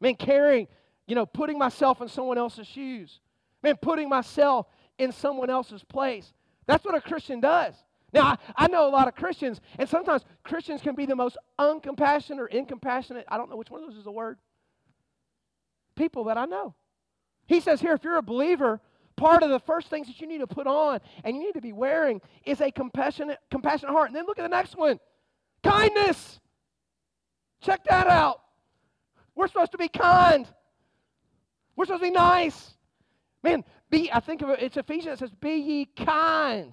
Man, 0.00 0.14
caring, 0.16 0.68
you 1.06 1.14
know, 1.14 1.24
putting 1.24 1.58
myself 1.58 2.02
in 2.02 2.08
someone 2.08 2.36
else's 2.36 2.66
shoes. 2.66 3.20
Man, 3.62 3.76
putting 3.76 4.08
myself 4.08 4.66
in 4.98 5.12
someone 5.12 5.48
else's 5.48 5.84
place. 5.84 6.32
That's 6.66 6.84
what 6.84 6.94
a 6.94 7.00
Christian 7.00 7.40
does. 7.40 7.74
Now, 8.12 8.22
I, 8.22 8.36
I, 8.56 8.68
know 8.68 8.88
a 8.88 8.90
lot 8.90 9.08
of 9.08 9.14
Christians, 9.14 9.60
and 9.78 9.88
sometimes 9.88 10.24
Christians 10.44 10.80
can 10.80 10.94
be 10.94 11.06
the 11.06 11.16
most 11.16 11.36
uncompassionate 11.58 12.38
or 12.38 12.46
incompassionate. 12.46 13.24
I 13.28 13.36
don't 13.36 13.50
know 13.50 13.56
which 13.56 13.70
one 13.70 13.82
of 13.82 13.88
those 13.88 13.98
is 13.98 14.06
a 14.06 14.12
word 14.12 14.38
people 15.96 16.24
that 16.24 16.36
I 16.36 16.44
know. 16.44 16.74
He 17.46 17.60
says 17.60 17.80
here, 17.80 17.94
if 17.94 18.04
you're 18.04 18.18
a 18.18 18.22
believer, 18.22 18.80
part 19.16 19.42
of 19.42 19.50
the 19.50 19.60
first 19.60 19.88
things 19.88 20.06
that 20.06 20.20
you 20.20 20.26
need 20.26 20.38
to 20.38 20.46
put 20.46 20.66
on 20.66 21.00
and 21.24 21.36
you 21.36 21.42
need 21.42 21.54
to 21.54 21.60
be 21.60 21.72
wearing 21.72 22.20
is 22.44 22.60
a 22.60 22.70
compassionate, 22.70 23.38
compassionate 23.50 23.92
heart. 23.92 24.08
And 24.08 24.16
then 24.16 24.26
look 24.26 24.38
at 24.38 24.42
the 24.42 24.48
next 24.48 24.76
one 24.76 25.00
kindness. 25.64 26.38
Check 27.60 27.82
that 27.84 28.06
out. 28.06 28.40
We're 29.34 29.48
supposed 29.48 29.72
to 29.72 29.78
be 29.78 29.88
kind. 29.88 30.46
We're 31.74 31.86
supposed 31.86 32.02
to 32.02 32.08
be 32.08 32.14
nice. 32.14 32.74
Man, 33.42 33.64
be, 33.90 34.10
I 34.12 34.20
think 34.20 34.42
of 34.42 34.50
it, 34.50 34.60
it's 34.62 34.76
Ephesians 34.76 35.18
that 35.18 35.28
says, 35.28 35.36
Be 35.40 35.56
ye 35.56 35.84
kind 36.04 36.72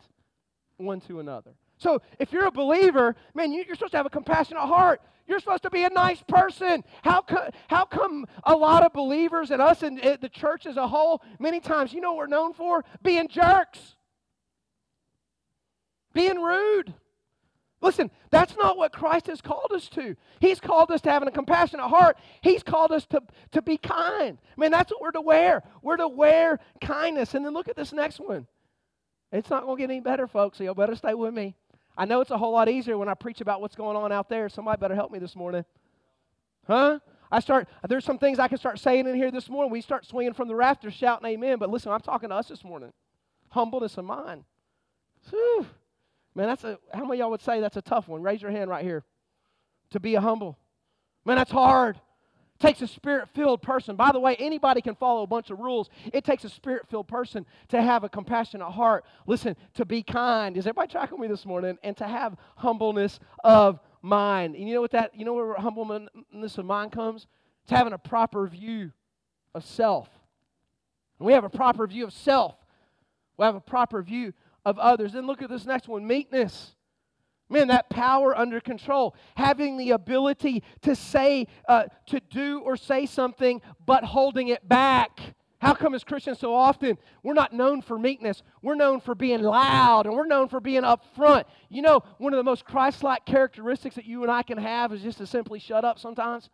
one 0.77 1.01
to 1.01 1.20
another. 1.20 1.51
So 1.77 2.01
if 2.20 2.32
you're 2.32 2.46
a 2.46 2.51
believer, 2.51 3.15
man, 3.34 3.51
you, 3.51 3.62
are 3.62 3.75
supposed 3.75 3.92
to 3.92 3.98
have 3.98 4.06
a 4.06 4.12
compassionate 4.12 4.63
heart. 4.63 5.01
You're 5.27 5.39
supposed 5.39 5.63
to 5.63 5.70
be 5.70 5.84
a 5.84 5.89
nice 5.89 6.22
person. 6.27 6.84
How, 7.01 7.22
co- 7.22 7.50
how 7.68 7.86
come 7.86 8.25
a 8.44 8.56
lot 8.56 8.84
of 8.84 8.94
believers 8.94 9.51
and 9.51 9.62
us 9.62 9.84
and 9.84 9.98
the 9.98 10.30
church 10.30 10.65
as 10.65 10.77
a 10.77 10.88
whole, 10.88 11.22
many 11.39 11.60
times, 11.60 11.94
you 11.94 12.01
know 12.01 12.12
what 12.12 12.18
we're 12.18 12.27
known 12.27 12.53
for? 12.53 12.84
Being 13.01 13.30
jerks, 13.30 13.96
being 16.13 16.42
rude. 16.42 16.94
Listen, 17.82 18.12
that's 18.32 18.56
not 18.56 18.77
what 18.77 18.94
Christ 18.94 19.27
has 19.27 19.42
called 19.42 19.72
us 19.74 19.89
to. 19.89 20.15
He's 20.39 20.62
called 20.62 20.89
us 20.89 21.01
to 21.01 21.12
having 21.12 21.27
a 21.27 21.32
compassionate 21.32 21.88
heart. 21.88 22.18
He's 22.42 22.63
called 22.63 22.94
us 22.94 23.06
to, 23.08 23.22
to 23.51 23.62
be 23.62 23.77
kind. 23.77 24.38
I 24.58 24.62
mean, 24.62 24.72
that's 24.72 24.89
what 24.89 25.01
we're 25.01 25.12
to 25.12 25.22
wear. 25.22 25.63
We're 25.82 25.98
to 25.98 26.08
wear 26.08 26.60
kindness. 26.80 27.34
And 27.34 27.46
then 27.46 27.53
look 27.53 27.68
at 27.68 27.75
this 27.75 27.92
next 27.92 28.22
one. 28.22 28.48
It's 29.34 29.50
not 29.50 29.63
going 29.63 29.78
to 29.78 29.82
get 29.82 29.90
any 29.90 30.00
better, 30.00 30.28
folks, 30.28 30.60
so 30.60 30.63
you 30.63 30.74
better 30.75 30.96
stay 30.96 31.16
with 31.16 31.34
me. 31.34 31.56
I 31.98 32.06
know 32.06 32.22
it's 32.22 32.30
a 32.30 32.38
whole 32.38 32.54
lot 32.54 32.70
easier 32.70 32.98
when 32.98 33.10
I 33.10 33.16
preach 33.16 33.42
about 33.42 33.62
what's 33.62 33.75
going 33.75 33.98
on 33.98 34.12
out 34.12 34.30
there. 34.30 34.48
Somebody 34.48 34.80
better 34.80 34.94
help 34.94 35.12
me 35.12 35.18
this 35.18 35.36
morning. 35.36 35.66
Huh? 36.68 37.00
I 37.32 37.40
start, 37.40 37.68
there's 37.90 38.06
some 38.06 38.20
things 38.20 38.38
I 38.38 38.48
can 38.48 38.60
start 38.60 38.78
saying 38.80 39.08
in 39.08 39.16
here 39.16 39.32
this 39.32 39.50
morning. 39.50 39.72
We 39.72 39.82
start 39.82 40.06
swinging 40.06 40.34
from 40.34 40.48
the 40.48 40.56
rafters, 40.56 40.94
shouting 40.94 41.28
amen. 41.28 41.58
But 41.58 41.72
listen, 41.72 41.92
I'm 41.92 42.02
talking 42.02 42.30
to 42.30 42.36
us 42.36 42.48
this 42.48 42.63
morning. 42.63 42.94
Humbleness 43.50 43.98
of 43.98 44.06
mind. 44.06 44.44
Whew. 45.32 45.66
Man, 46.36 46.48
that's 46.48 46.63
a, 46.63 46.78
how 46.94 47.06
many 47.06 47.20
y'all 47.20 47.32
would 47.32 47.42
say 47.42 47.60
that's 47.60 47.78
a 47.78 47.82
tough 47.82 48.08
one? 48.08 48.22
Raise 48.22 48.42
your 48.42 48.52
hand 48.52 48.70
right 48.70 48.84
here. 48.84 49.04
To 49.92 50.00
be 50.00 50.13
a 50.13 50.22
humble. 50.22 50.60
Man, 51.25 51.38
that's 51.38 51.52
hard. 51.52 52.00
Takes 52.63 52.82
a 52.82 52.88
spirit 52.88 53.27
filled 53.36 53.62
person. 53.62 53.98
By 53.98 54.13
the 54.13 54.22
way, 54.22 54.38
anybody 54.38 54.79
can 54.79 54.96
follow 54.96 55.24
a 55.24 55.27
bunch 55.27 55.50
of 55.50 55.60
rules. 55.60 55.89
It 56.13 56.24
takes 56.24 56.46
a 56.46 56.50
spirit 56.50 56.88
filled 56.89 57.10
person 57.10 57.46
to 57.67 57.82
have 57.82 58.05
a 58.05 58.10
compassionate 58.10 58.72
heart. 58.72 59.03
Listen, 59.27 59.58
to 59.74 59.84
be 59.84 60.01
kind. 60.01 60.55
Is 60.55 60.65
everybody 60.65 60.89
tracking 60.89 61.20
me 61.20 61.27
this 61.27 61.46
morning? 61.46 61.77
And 61.84 61.98
to 61.98 62.08
have 62.08 62.38
humbleness 62.55 63.20
of 63.43 63.82
mind. 64.01 64.55
And 64.55 64.65
you 64.65 64.75
know 64.75 64.79
what 64.79 64.91
that, 64.91 65.12
you 65.13 65.25
know 65.25 65.34
where 65.34 65.53
humbleness 65.55 66.58
of 66.58 66.63
mind 66.63 66.93
comes? 66.93 67.27
It's 67.63 67.72
having 67.72 67.91
a 67.91 67.98
proper 67.98 68.48
view 68.48 68.93
of 69.53 69.65
self. 69.65 70.08
And 71.20 71.25
we 71.25 71.34
have 71.34 71.43
a 71.43 71.50
proper 71.50 71.86
view 71.86 72.05
of 72.05 72.13
self. 72.13 72.55
We 73.36 73.43
have 73.43 73.55
a 73.55 73.60
proper 73.60 74.01
view 74.01 74.34
of 74.63 74.79
others. 74.79 75.12
Then 75.12 75.27
look 75.27 75.41
at 75.41 75.50
this 75.50 75.65
next 75.65 75.89
one 75.89 76.08
meekness. 76.08 76.75
Man, 77.53 77.67
that 77.67 77.88
power 77.88 78.36
under 78.36 78.60
control, 78.60 79.15
having 79.36 79.77
the 79.77 79.91
ability 79.91 80.63
to 80.81 80.95
say, 80.95 81.45
uh, 81.67 81.83
to 82.07 82.19
do 82.19 82.62
or 82.62 82.75
say 82.75 83.05
something, 83.05 83.62
but 83.86 84.03
holding 84.03 84.48
it 84.48 84.67
back. 84.67 85.19
How 85.62 85.75
come 85.75 85.93
as 85.93 86.03
Christians 86.03 86.39
so 86.39 86.55
often 86.55 86.98
we're 87.22 87.36
not 87.36 87.53
known 87.53 87.83
for 87.83 88.00
meekness? 88.00 88.41
We're 88.63 88.74
known 88.74 89.00
for 89.01 89.13
being 89.13 89.43
loud 89.43 90.07
and 90.07 90.15
we're 90.15 90.25
known 90.25 90.50
for 90.50 90.60
being 90.60 90.81
upfront. 90.81 91.43
You 91.69 91.83
know, 91.83 92.01
one 92.17 92.33
of 92.33 92.38
the 92.38 92.43
most 92.43 92.65
Christ 92.65 93.03
like 93.03 93.24
characteristics 93.24 93.95
that 93.95 94.05
you 94.05 94.24
and 94.24 94.31
I 94.31 94.41
can 94.41 94.57
have 94.57 94.91
is 94.91 95.03
just 95.03 95.19
to 95.19 95.27
simply 95.27 95.60
shut 95.60 95.86
up 95.86 96.00
sometimes. 96.00 96.50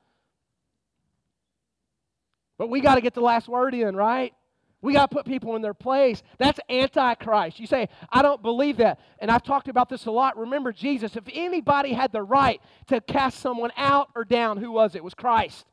But 2.57 2.69
we 2.69 2.81
got 2.81 2.95
to 2.95 3.01
get 3.01 3.13
the 3.13 3.21
last 3.21 3.47
word 3.47 3.73
in, 3.73 3.95
right? 3.95 4.33
We 4.81 4.93
got 4.93 5.09
to 5.09 5.15
put 5.15 5.25
people 5.25 5.55
in 5.55 5.61
their 5.61 5.73
place. 5.73 6.23
That's 6.37 6.59
antichrist. 6.69 7.59
You 7.59 7.67
say, 7.67 7.89
I 8.09 8.21
don't 8.21 8.41
believe 8.41 8.77
that. 8.77 8.99
And 9.19 9.29
I've 9.29 9.43
talked 9.43 9.67
about 9.67 9.89
this 9.89 10.05
a 10.05 10.11
lot. 10.11 10.37
Remember, 10.37 10.71
Jesus, 10.71 11.17
if 11.17 11.25
anybody 11.33 11.91
had 11.93 12.13
the 12.13 12.23
right 12.23 12.61
to 12.87 13.01
cast 13.01 13.39
someone 13.39 13.71
out 13.75 14.09
or 14.15 14.23
down, 14.23 14.57
who 14.57 14.71
was 14.71 14.95
it? 14.95 14.99
It 14.99 15.03
was 15.03 15.13
Christ. 15.13 15.65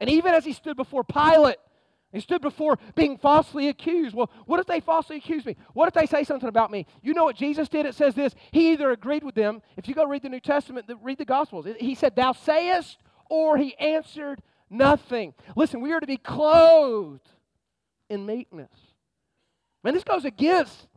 And 0.00 0.08
even 0.08 0.34
as 0.34 0.44
he 0.44 0.52
stood 0.52 0.76
before 0.76 1.02
Pilate, 1.02 1.56
he 2.12 2.20
stood 2.20 2.42
before 2.42 2.78
being 2.94 3.18
falsely 3.18 3.68
accused. 3.68 4.14
Well, 4.14 4.30
what 4.46 4.60
if 4.60 4.66
they 4.66 4.78
falsely 4.78 5.16
accuse 5.16 5.44
me? 5.44 5.56
What 5.72 5.88
if 5.88 5.94
they 5.94 6.06
say 6.06 6.22
something 6.22 6.48
about 6.48 6.70
me? 6.70 6.86
You 7.02 7.12
know 7.12 7.24
what 7.24 7.34
Jesus 7.34 7.68
did? 7.68 7.86
It 7.86 7.96
says 7.96 8.14
this 8.14 8.36
He 8.52 8.70
either 8.70 8.92
agreed 8.92 9.24
with 9.24 9.34
them, 9.34 9.62
if 9.76 9.88
you 9.88 9.96
go 9.96 10.06
read 10.06 10.22
the 10.22 10.28
New 10.28 10.38
Testament, 10.38 10.88
read 11.02 11.18
the 11.18 11.24
Gospels, 11.24 11.66
he 11.80 11.96
said, 11.96 12.14
Thou 12.14 12.30
sayest, 12.32 12.98
or 13.28 13.56
he 13.56 13.76
answered 13.78 14.40
nothing. 14.70 15.34
Listen, 15.56 15.80
we 15.80 15.92
are 15.92 15.98
to 15.98 16.06
be 16.06 16.16
clothed 16.16 17.28
in 18.14 18.24
meekness. 18.24 18.70
Man, 19.82 19.92
this 19.92 20.04
goes 20.04 20.24
against 20.24 20.88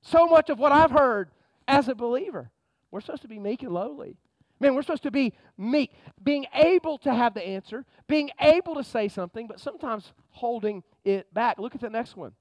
so 0.00 0.26
much 0.26 0.48
of 0.48 0.58
what 0.58 0.72
I've 0.72 0.90
heard 0.90 1.30
as 1.68 1.88
a 1.88 1.94
believer. 1.94 2.50
We're 2.90 3.02
supposed 3.02 3.22
to 3.22 3.28
be 3.28 3.38
meek 3.38 3.62
and 3.62 3.72
lowly. 3.72 4.16
Man, 4.58 4.74
we're 4.74 4.82
supposed 4.82 5.02
to 5.02 5.10
be 5.10 5.34
meek, 5.58 5.92
being 6.22 6.46
able 6.54 6.96
to 6.98 7.12
have 7.12 7.34
the 7.34 7.44
answer, 7.44 7.84
being 8.06 8.30
able 8.40 8.76
to 8.76 8.84
say 8.84 9.08
something, 9.08 9.46
but 9.46 9.60
sometimes 9.60 10.12
holding 10.30 10.82
it 11.04 11.32
back. 11.34 11.58
Look 11.58 11.74
at 11.74 11.80
the 11.80 11.90
next 11.90 12.16
one. 12.16 12.32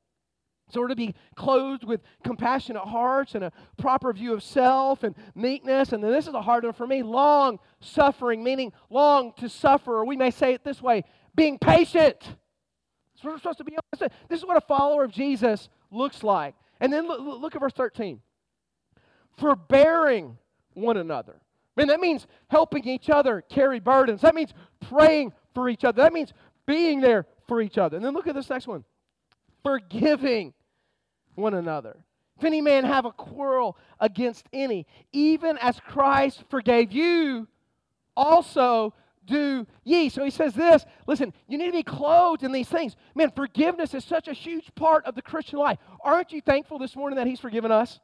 So 0.69 0.79
we're 0.79 0.87
to 0.87 0.95
be 0.95 1.15
clothed 1.35 1.83
with 1.83 2.01
compassionate 2.23 2.83
hearts 2.83 3.35
and 3.35 3.43
a 3.43 3.51
proper 3.77 4.13
view 4.13 4.33
of 4.33 4.41
self 4.43 5.03
and 5.03 5.15
meekness. 5.35 5.91
And 5.91 6.03
then 6.03 6.11
this 6.11 6.27
is 6.27 6.33
a 6.33 6.41
hard 6.41 6.63
one 6.63 6.73
for 6.73 6.87
me 6.87 7.03
long 7.03 7.59
suffering, 7.81 8.43
meaning 8.43 8.71
long 8.89 9.33
to 9.37 9.49
suffer. 9.49 9.97
Or 9.97 10.05
we 10.05 10.15
may 10.15 10.31
say 10.31 10.53
it 10.53 10.63
this 10.63 10.81
way 10.81 11.03
being 11.35 11.57
patient. 11.57 12.35
So 13.21 13.29
we're 13.29 13.37
supposed 13.37 13.59
to 13.59 13.63
be 13.63 13.77
honest. 13.93 14.15
This 14.29 14.39
is 14.39 14.45
what 14.45 14.57
a 14.57 14.61
follower 14.61 15.03
of 15.03 15.11
Jesus 15.11 15.69
looks 15.91 16.23
like. 16.23 16.55
And 16.79 16.91
then 16.91 17.07
look, 17.07 17.19
look 17.19 17.55
at 17.55 17.61
verse 17.61 17.73
13. 17.73 18.19
Forbearing 19.37 20.37
one 20.73 20.97
another. 20.97 21.39
Man, 21.77 21.87
that 21.87 21.99
means 21.99 22.27
helping 22.49 22.87
each 22.87 23.09
other 23.09 23.41
carry 23.41 23.79
burdens. 23.79 24.21
That 24.21 24.35
means 24.35 24.53
praying 24.89 25.33
for 25.53 25.69
each 25.69 25.85
other. 25.85 26.01
That 26.01 26.13
means 26.13 26.33
being 26.65 27.01
there 27.01 27.25
for 27.47 27.61
each 27.61 27.77
other. 27.77 27.97
And 27.97 28.05
then 28.05 28.13
look 28.13 28.27
at 28.27 28.35
this 28.35 28.49
next 28.49 28.67
one. 28.67 28.83
Forgiving 29.63 30.53
one 31.35 31.53
another. 31.53 31.97
If 32.37 32.45
any 32.45 32.61
man 32.61 32.83
have 32.85 33.05
a 33.05 33.11
quarrel 33.11 33.77
against 33.99 34.47
any, 34.51 34.87
even 35.13 35.57
as 35.59 35.79
Christ 35.79 36.43
forgave 36.49 36.91
you, 36.91 37.47
also 38.17 38.93
do 39.25 39.67
ye. 39.83 40.09
So 40.09 40.23
he 40.23 40.31
says 40.31 40.53
this 40.53 40.85
listen, 41.07 41.33
you 41.47 41.57
need 41.57 41.67
to 41.67 41.71
be 41.71 41.83
clothed 41.83 42.43
in 42.43 42.51
these 42.51 42.67
things. 42.67 42.95
Man, 43.15 43.31
forgiveness 43.35 43.93
is 43.93 44.03
such 44.03 44.27
a 44.27 44.33
huge 44.33 44.73
part 44.75 45.05
of 45.05 45.15
the 45.15 45.21
Christian 45.21 45.59
life. 45.59 45.77
Aren't 46.03 46.31
you 46.31 46.41
thankful 46.41 46.79
this 46.79 46.95
morning 46.95 47.17
that 47.17 47.27
he's 47.27 47.39
forgiven 47.39 47.71
us? 47.71 47.99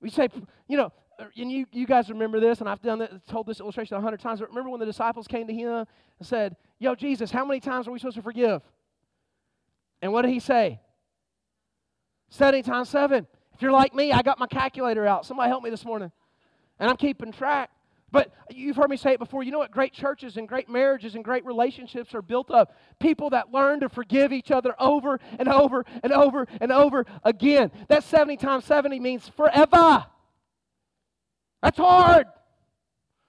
We 0.00 0.10
say, 0.10 0.28
you 0.68 0.76
know, 0.76 0.92
and 1.18 1.50
you, 1.50 1.66
you 1.72 1.86
guys 1.86 2.10
remember 2.10 2.40
this, 2.40 2.60
and 2.60 2.68
I've 2.68 2.82
done 2.82 2.98
this, 2.98 3.10
told 3.28 3.46
this 3.46 3.60
illustration 3.60 3.96
a 3.96 4.00
hundred 4.00 4.20
times, 4.20 4.40
but 4.40 4.48
remember 4.48 4.70
when 4.70 4.80
the 4.80 4.86
disciples 4.86 5.26
came 5.26 5.46
to 5.46 5.54
him 5.54 5.86
and 6.18 6.28
said, 6.28 6.56
Yo, 6.78 6.94
Jesus, 6.94 7.30
how 7.30 7.44
many 7.44 7.60
times 7.60 7.86
are 7.86 7.92
we 7.92 7.98
supposed 7.98 8.16
to 8.16 8.22
forgive? 8.22 8.62
And 10.02 10.12
what 10.12 10.22
did 10.22 10.32
he 10.32 10.40
say? 10.40 10.80
70 12.30 12.62
times 12.62 12.88
7. 12.88 13.26
If 13.54 13.62
you're 13.62 13.72
like 13.72 13.94
me, 13.94 14.12
I 14.12 14.22
got 14.22 14.38
my 14.38 14.48
calculator 14.48 15.06
out. 15.06 15.24
Somebody 15.24 15.48
help 15.48 15.62
me 15.62 15.70
this 15.70 15.84
morning. 15.84 16.10
And 16.80 16.90
I'm 16.90 16.96
keeping 16.96 17.30
track. 17.30 17.70
But 18.14 18.32
you've 18.48 18.76
heard 18.76 18.90
me 18.90 18.96
say 18.96 19.14
it 19.14 19.18
before. 19.18 19.42
You 19.42 19.50
know 19.50 19.58
what 19.58 19.72
great 19.72 19.92
churches 19.92 20.36
and 20.36 20.46
great 20.46 20.68
marriages 20.68 21.16
and 21.16 21.24
great 21.24 21.44
relationships 21.44 22.14
are 22.14 22.22
built 22.22 22.48
of? 22.48 22.68
People 23.00 23.30
that 23.30 23.50
learn 23.50 23.80
to 23.80 23.88
forgive 23.88 24.32
each 24.32 24.52
other 24.52 24.72
over 24.78 25.18
and 25.36 25.48
over 25.48 25.84
and 26.00 26.12
over 26.12 26.46
and 26.60 26.70
over 26.70 27.06
again. 27.24 27.72
That 27.88 28.04
70 28.04 28.36
times 28.36 28.66
70 28.66 29.00
means 29.00 29.28
forever. 29.36 30.06
That's 31.60 31.76
hard. 31.76 32.28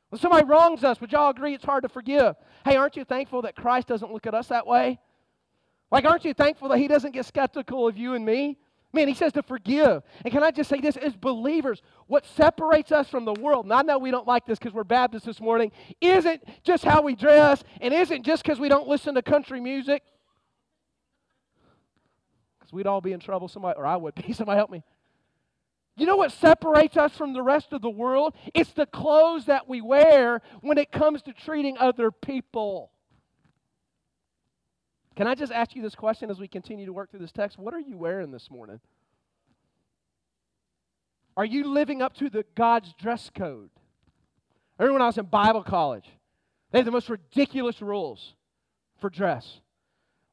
When 0.09 0.21
somebody 0.21 0.45
wrongs 0.45 0.83
us, 0.83 1.01
would 1.01 1.11
y'all 1.11 1.31
agree 1.31 1.55
it's 1.55 1.65
hard 1.65 1.81
to 1.81 1.89
forgive? 1.89 2.35
Hey, 2.63 2.75
aren't 2.75 2.95
you 2.95 3.05
thankful 3.05 3.41
that 3.41 3.55
Christ 3.55 3.87
doesn't 3.87 4.13
look 4.13 4.27
at 4.27 4.35
us 4.35 4.49
that 4.49 4.67
way? 4.67 4.99
Like, 5.89 6.05
aren't 6.05 6.25
you 6.25 6.35
thankful 6.35 6.69
that 6.69 6.77
He 6.77 6.87
doesn't 6.87 7.13
get 7.13 7.25
skeptical 7.25 7.87
of 7.87 7.97
you 7.97 8.13
and 8.13 8.23
me? 8.23 8.59
Man, 8.95 9.09
he 9.09 9.13
says 9.13 9.33
to 9.33 9.43
forgive. 9.43 10.03
And 10.23 10.33
can 10.33 10.41
I 10.41 10.51
just 10.51 10.69
say 10.69 10.79
this? 10.79 10.95
As 10.95 11.13
believers, 11.15 11.81
what 12.07 12.25
separates 12.25 12.93
us 12.93 13.09
from 13.09 13.25
the 13.25 13.33
world, 13.33 13.65
and 13.65 13.73
I 13.73 13.81
know 13.81 13.99
we 13.99 14.09
don't 14.09 14.25
like 14.25 14.45
this 14.45 14.57
because 14.57 14.73
we're 14.73 14.85
Baptists 14.85 15.25
this 15.25 15.41
morning, 15.41 15.73
isn't 15.99 16.41
just 16.63 16.85
how 16.85 17.01
we 17.01 17.13
dress 17.13 17.61
and 17.81 17.93
isn't 17.93 18.23
just 18.23 18.41
because 18.41 18.57
we 18.57 18.69
don't 18.69 18.87
listen 18.87 19.15
to 19.15 19.21
country 19.21 19.59
music. 19.59 20.01
Because 22.57 22.71
we'd 22.71 22.87
all 22.87 23.01
be 23.01 23.11
in 23.11 23.19
trouble, 23.19 23.49
somebody, 23.49 23.77
or 23.77 23.85
I 23.85 23.97
would 23.97 24.15
be. 24.15 24.31
Somebody 24.33 24.55
help 24.55 24.71
me. 24.71 24.81
You 25.97 26.05
know 26.05 26.15
what 26.15 26.31
separates 26.31 26.95
us 26.95 27.15
from 27.17 27.33
the 27.33 27.41
rest 27.41 27.73
of 27.73 27.81
the 27.81 27.89
world? 27.89 28.33
It's 28.53 28.71
the 28.71 28.85
clothes 28.85 29.45
that 29.45 29.67
we 29.67 29.81
wear 29.81 30.41
when 30.61 30.77
it 30.77 30.91
comes 30.91 31.21
to 31.23 31.33
treating 31.33 31.77
other 31.77 32.11
people. 32.11 32.91
Can 35.15 35.27
I 35.27 35.35
just 35.35 35.51
ask 35.51 35.75
you 35.75 35.81
this 35.81 35.95
question 35.95 36.29
as 36.29 36.39
we 36.39 36.47
continue 36.47 36.85
to 36.85 36.93
work 36.93 37.09
through 37.09 37.21
this 37.21 37.31
text? 37.31 37.57
What 37.57 37.73
are 37.73 37.79
you 37.79 37.97
wearing 37.97 38.31
this 38.31 38.51
morning? 38.51 38.79
Are 41.37 41.45
you 41.45 41.65
living 41.65 42.01
up 42.01 42.13
to 42.15 42.29
the 42.29 42.45
God's 42.55 42.93
dress 42.93 43.29
code? 43.33 43.69
I 44.77 44.83
remember 44.83 44.93
when 44.93 45.01
I 45.03 45.07
was 45.07 45.17
in 45.17 45.25
Bible 45.25 45.63
college, 45.63 46.09
they 46.71 46.79
had 46.79 46.85
the 46.85 46.91
most 46.91 47.09
ridiculous 47.09 47.81
rules 47.81 48.35
for 48.99 49.09
dress. 49.09 49.61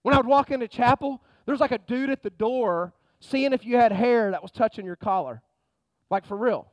When 0.02 0.14
I 0.14 0.16
would 0.16 0.26
walk 0.26 0.50
into 0.50 0.66
chapel, 0.66 1.22
there 1.46 1.52
was 1.52 1.60
like 1.60 1.72
a 1.72 1.78
dude 1.78 2.10
at 2.10 2.22
the 2.22 2.30
door 2.30 2.92
seeing 3.20 3.52
if 3.52 3.64
you 3.64 3.76
had 3.76 3.92
hair 3.92 4.32
that 4.32 4.42
was 4.42 4.50
touching 4.50 4.84
your 4.84 4.96
collar. 4.96 5.42
Like 6.10 6.26
for 6.26 6.36
real. 6.36 6.71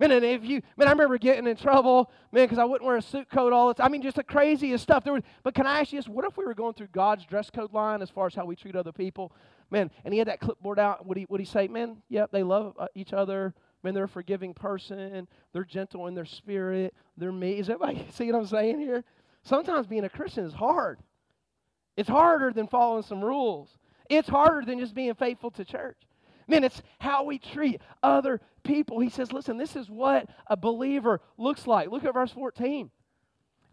Man, 0.00 0.10
and 0.10 0.24
if 0.24 0.44
you, 0.44 0.60
man, 0.76 0.88
I 0.88 0.90
remember 0.90 1.18
getting 1.18 1.46
in 1.46 1.56
trouble, 1.56 2.10
man, 2.32 2.44
because 2.44 2.58
I 2.58 2.64
wouldn't 2.64 2.86
wear 2.86 2.96
a 2.96 3.02
suit 3.02 3.30
coat 3.30 3.52
all 3.52 3.68
the 3.68 3.74
time. 3.74 3.86
I 3.86 3.88
mean, 3.90 4.02
just 4.02 4.16
the 4.16 4.24
craziest 4.24 4.82
stuff. 4.82 5.04
There 5.04 5.12
was, 5.12 5.22
but 5.44 5.54
can 5.54 5.66
I 5.66 5.80
ask 5.80 5.92
you 5.92 5.98
this? 6.00 6.08
What 6.08 6.24
if 6.24 6.36
we 6.36 6.44
were 6.44 6.54
going 6.54 6.74
through 6.74 6.88
God's 6.88 7.24
dress 7.24 7.48
code 7.48 7.72
line 7.72 8.02
as 8.02 8.10
far 8.10 8.26
as 8.26 8.34
how 8.34 8.44
we 8.44 8.56
treat 8.56 8.74
other 8.74 8.92
people? 8.92 9.32
Man, 9.70 9.90
and 10.04 10.12
he 10.12 10.18
had 10.18 10.28
that 10.28 10.40
clipboard 10.40 10.80
out. 10.80 11.06
Would 11.06 11.16
he, 11.16 11.26
would 11.28 11.40
he 11.40 11.46
say, 11.46 11.68
man, 11.68 11.98
yep, 12.08 12.32
they 12.32 12.42
love 12.42 12.74
uh, 12.78 12.88
each 12.96 13.12
other. 13.12 13.54
Man, 13.84 13.94
they're 13.94 14.04
a 14.04 14.08
forgiving 14.08 14.52
person. 14.52 15.28
They're 15.52 15.64
gentle 15.64 16.08
in 16.08 16.14
their 16.14 16.24
spirit. 16.24 16.94
They're 17.16 17.32
me. 17.32 17.58
Is 17.58 17.70
everybody 17.70 18.06
see 18.12 18.30
what 18.32 18.38
I'm 18.38 18.46
saying 18.46 18.80
here? 18.80 19.04
Sometimes 19.44 19.86
being 19.86 20.04
a 20.04 20.08
Christian 20.08 20.44
is 20.44 20.54
hard. 20.54 20.98
It's 21.96 22.08
harder 22.08 22.50
than 22.50 22.66
following 22.66 23.04
some 23.04 23.22
rules. 23.22 23.76
It's 24.10 24.28
harder 24.28 24.66
than 24.66 24.80
just 24.80 24.94
being 24.94 25.14
faithful 25.14 25.50
to 25.52 25.64
church. 25.64 25.98
Man, 26.46 26.64
it's 26.64 26.82
how 26.98 27.24
we 27.24 27.38
treat 27.38 27.80
other 28.02 28.40
people. 28.62 29.00
He 29.00 29.10
says, 29.10 29.32
listen, 29.32 29.56
this 29.56 29.76
is 29.76 29.88
what 29.88 30.28
a 30.46 30.56
believer 30.56 31.20
looks 31.38 31.66
like. 31.66 31.90
Look 31.90 32.04
at 32.04 32.14
verse 32.14 32.32
14. 32.32 32.90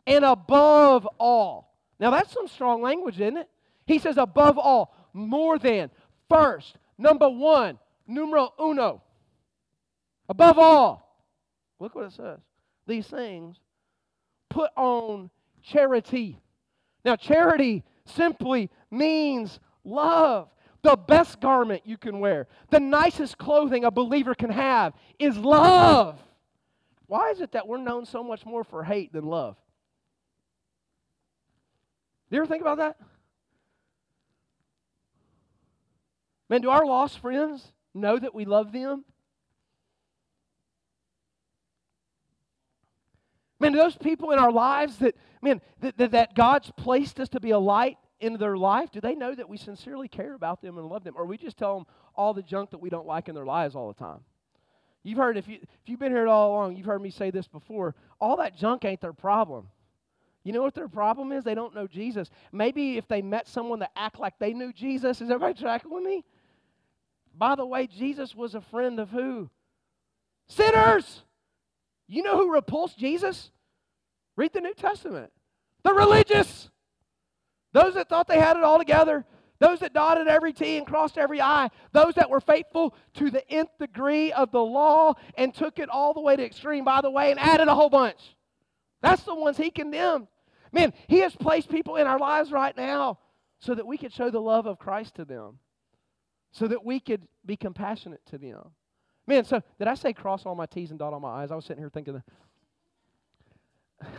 And 0.08 0.26
above 0.26 1.08
all. 1.20 1.76
Now, 2.00 2.10
that's 2.10 2.34
some 2.34 2.48
strong 2.48 2.82
language, 2.82 3.20
isn't 3.20 3.38
it? 3.38 3.50
He 3.86 4.00
says, 4.00 4.18
above 4.18 4.58
all, 4.58 4.96
more 5.14 5.60
than, 5.60 5.92
first, 6.30 6.78
number 6.98 7.30
one, 7.30 7.78
numero 8.08 8.54
uno. 8.60 9.04
Above 10.30 10.58
all. 10.58 11.26
Look 11.80 11.96
what 11.96 12.06
it 12.06 12.14
says. 12.14 12.40
These 12.88 13.08
things 13.08 13.58
put 14.50 14.72
on 14.76 15.30
charity. 15.64 16.40
Now, 17.04 17.16
charity 17.16 17.84
simply 18.06 18.70
means 18.90 19.60
love. 19.84 20.50
The 20.84 20.96
best 20.96 21.40
garment 21.40 21.84
you 21.86 21.98
can 21.98 22.20
wear, 22.20 22.48
the 22.70 22.80
nicest 22.80 23.38
clothing 23.38 23.86
a 23.86 23.92
believer 23.92 24.34
can 24.34 24.50
have 24.50 24.94
is 25.20 25.38
love. 25.38 26.20
Why 27.08 27.30
is 27.32 27.42
it 27.42 27.52
that 27.52 27.68
we're 27.68 27.78
known 27.78 28.06
so 28.06 28.24
much 28.24 28.46
more 28.46 28.64
for 28.64 28.84
hate 28.84 29.12
than 29.14 29.26
love? 29.26 29.58
Do 32.30 32.38
you 32.38 32.42
ever 32.42 32.48
think 32.48 32.62
about 32.62 32.78
that? 32.78 32.98
Man, 36.50 36.62
do 36.62 36.70
our 36.70 36.86
lost 36.86 37.20
friends 37.20 37.72
know 37.94 38.18
that 38.18 38.34
we 38.34 38.46
love 38.46 38.72
them? 38.72 39.06
Man, 43.60 43.74
do 43.74 43.78
those 43.78 43.96
people 43.96 44.32
in 44.32 44.40
our 44.40 44.52
lives 44.52 44.98
that, 44.98 45.16
man, 45.42 45.62
that, 45.82 45.98
that, 45.98 46.12
that, 46.12 46.36
God's 46.36 46.72
placed 46.76 47.20
us 47.20 47.30
to 47.30 47.40
be 47.40 47.52
a 47.52 47.60
light 47.60 47.98
in 48.22 48.38
their 48.38 48.56
life, 48.56 48.92
do 48.92 49.02
they 49.02 49.16
know 49.16 49.36
that 49.36 49.50
we 49.50 49.58
sincerely 49.58 50.08
care 50.08 50.34
about 50.34 50.62
them 50.62 50.78
and 50.78 50.88
love 50.88 51.04
them? 51.04 51.16
Or 51.18 51.26
we 51.26 51.38
just 51.38 51.58
tell 51.58 51.76
them 51.76 51.86
all 52.16 52.34
the 52.34 52.44
junk 52.44 52.70
that 52.70 52.78
we 52.80 52.90
don't 52.90 53.08
like 53.08 53.28
in 53.28 53.36
their 53.36 53.46
lives 53.46 53.76
all 53.76 53.88
the 53.88 54.00
time? 54.00 54.20
You've 55.04 55.18
heard, 55.18 55.36
if, 55.38 55.48
you, 55.48 55.56
if 55.62 55.90
you've 55.90 56.00
been 56.00 56.12
here 56.12 56.28
all 56.28 56.52
along, 56.52 56.78
you've 56.78 56.86
heard 56.86 57.02
me 57.02 57.10
say 57.10 57.32
this 57.32 57.48
before. 57.48 57.96
All 58.20 58.38
that 58.38 58.56
junk 58.56 58.86
ain't 58.86 59.02
their 59.02 59.14
problem. 59.14 59.68
You 60.44 60.54
know 60.54 60.62
what 60.62 60.76
their 60.76 60.88
problem 60.88 61.32
is? 61.32 61.44
They 61.44 61.56
don't 61.56 61.74
know 61.74 61.88
Jesus. 61.88 62.30
Maybe 62.52 62.98
if 62.98 63.08
they 63.08 63.22
met 63.22 63.48
someone 63.48 63.80
that 63.80 63.92
act 63.96 64.20
like 64.20 64.38
they 64.40 64.54
knew 64.54 64.72
Jesus, 64.72 65.22
is 65.22 65.30
everybody 65.30 65.60
tracking 65.60 65.92
with 65.92 66.04
me? 66.04 66.24
By 67.36 67.56
the 67.56 67.66
way, 67.66 67.88
Jesus 67.88 68.36
was 68.36 68.56
a 68.56 68.62
friend 68.62 69.00
of 69.00 69.10
who? 69.10 69.50
Sinners! 70.48 71.24
You 72.08 72.24
know 72.24 72.38
who 72.38 72.54
repulsed 72.54 72.98
Jesus? 72.98 73.52
Read 74.36 74.54
the 74.54 74.62
New 74.62 74.74
Testament. 74.74 75.32
The 75.84 75.94
religious. 75.94 76.70
Those 77.74 77.94
that 77.94 78.10
thought 78.10 78.28
they 78.28 78.40
had 78.40 78.58
it 78.58 78.64
all 78.64 78.78
together. 78.78 79.26
Those 79.60 79.80
that 79.80 79.94
dotted 79.94 80.28
every 80.28 80.54
T 80.54 80.78
and 80.78 80.88
crossed 80.88 81.18
every 81.18 81.40
I. 81.40 81.70
Those 81.92 82.16
that 82.16 82.30
were 82.30 82.42
faithful 82.42 82.96
to 83.16 83.30
the 83.30 83.48
nth 83.52 83.70
degree 83.80 84.32
of 84.32 84.52
the 84.52 84.64
law 84.64 85.14
and 85.36 85.54
took 85.54 85.78
it 85.78 85.88
all 85.88 86.14
the 86.14 86.20
way 86.20 86.36
to 86.36 86.44
extreme, 86.44 86.84
by 86.84 87.02
the 87.02 87.12
way, 87.12 87.30
and 87.30 87.40
added 87.40 87.68
a 87.68 87.76
whole 87.76 87.90
bunch. 87.90 88.36
That's 89.02 89.24
the 89.24 89.36
ones 89.36 89.58
he 89.58 89.70
condemned. 89.70 90.28
Man, 90.72 90.94
he 91.08 91.20
has 91.20 91.36
placed 91.36 91.70
people 91.70 91.98
in 91.98 92.08
our 92.08 92.18
lives 92.18 92.52
right 92.52 92.76
now 92.76 93.20
so 93.60 93.76
that 93.76 93.86
we 93.86 93.98
could 93.98 94.12
show 94.12 94.32
the 94.32 94.42
love 94.42 94.66
of 94.66 94.80
Christ 94.80 95.16
to 95.16 95.26
them, 95.26 95.60
so 96.52 96.68
that 96.68 96.84
we 96.84 97.00
could 97.00 97.28
be 97.46 97.56
compassionate 97.56 98.26
to 98.28 98.40
them. 98.40 98.72
Man, 99.28 99.46
so 99.46 99.62
did 99.78 99.88
I 99.88 99.94
say 99.94 100.12
cross 100.14 100.46
all 100.46 100.56
my 100.56 100.66
T's 100.66 100.90
and 100.90 100.98
dot 100.98 101.14
all 101.14 101.20
my 101.20 101.44
I's? 101.44 101.52
I 101.52 101.56
was 101.56 101.66
sitting 101.66 101.82
here 101.82 101.90
thinking. 101.90 102.22
That. 104.00 104.08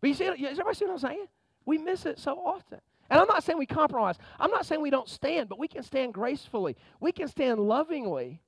But 0.00 0.08
you 0.08 0.14
see, 0.14 0.24
does 0.24 0.36
everybody 0.40 0.74
see 0.76 0.86
what 0.86 0.92
I'm 0.92 0.98
saying? 0.98 1.26
We 1.66 1.76
miss 1.76 2.06
it 2.06 2.18
so 2.18 2.38
often. 2.38 2.80
And 3.10 3.18
I'm 3.18 3.26
not 3.26 3.42
saying 3.42 3.58
we 3.58 3.66
compromise. 3.66 4.16
I'm 4.38 4.52
not 4.52 4.64
saying 4.64 4.80
we 4.80 4.90
don't 4.90 5.08
stand, 5.08 5.48
but 5.48 5.58
we 5.58 5.66
can 5.68 5.82
stand 5.82 6.14
gracefully. 6.14 6.76
We 7.00 7.10
can 7.10 7.28
stand 7.28 7.58
lovingly. 7.58 8.40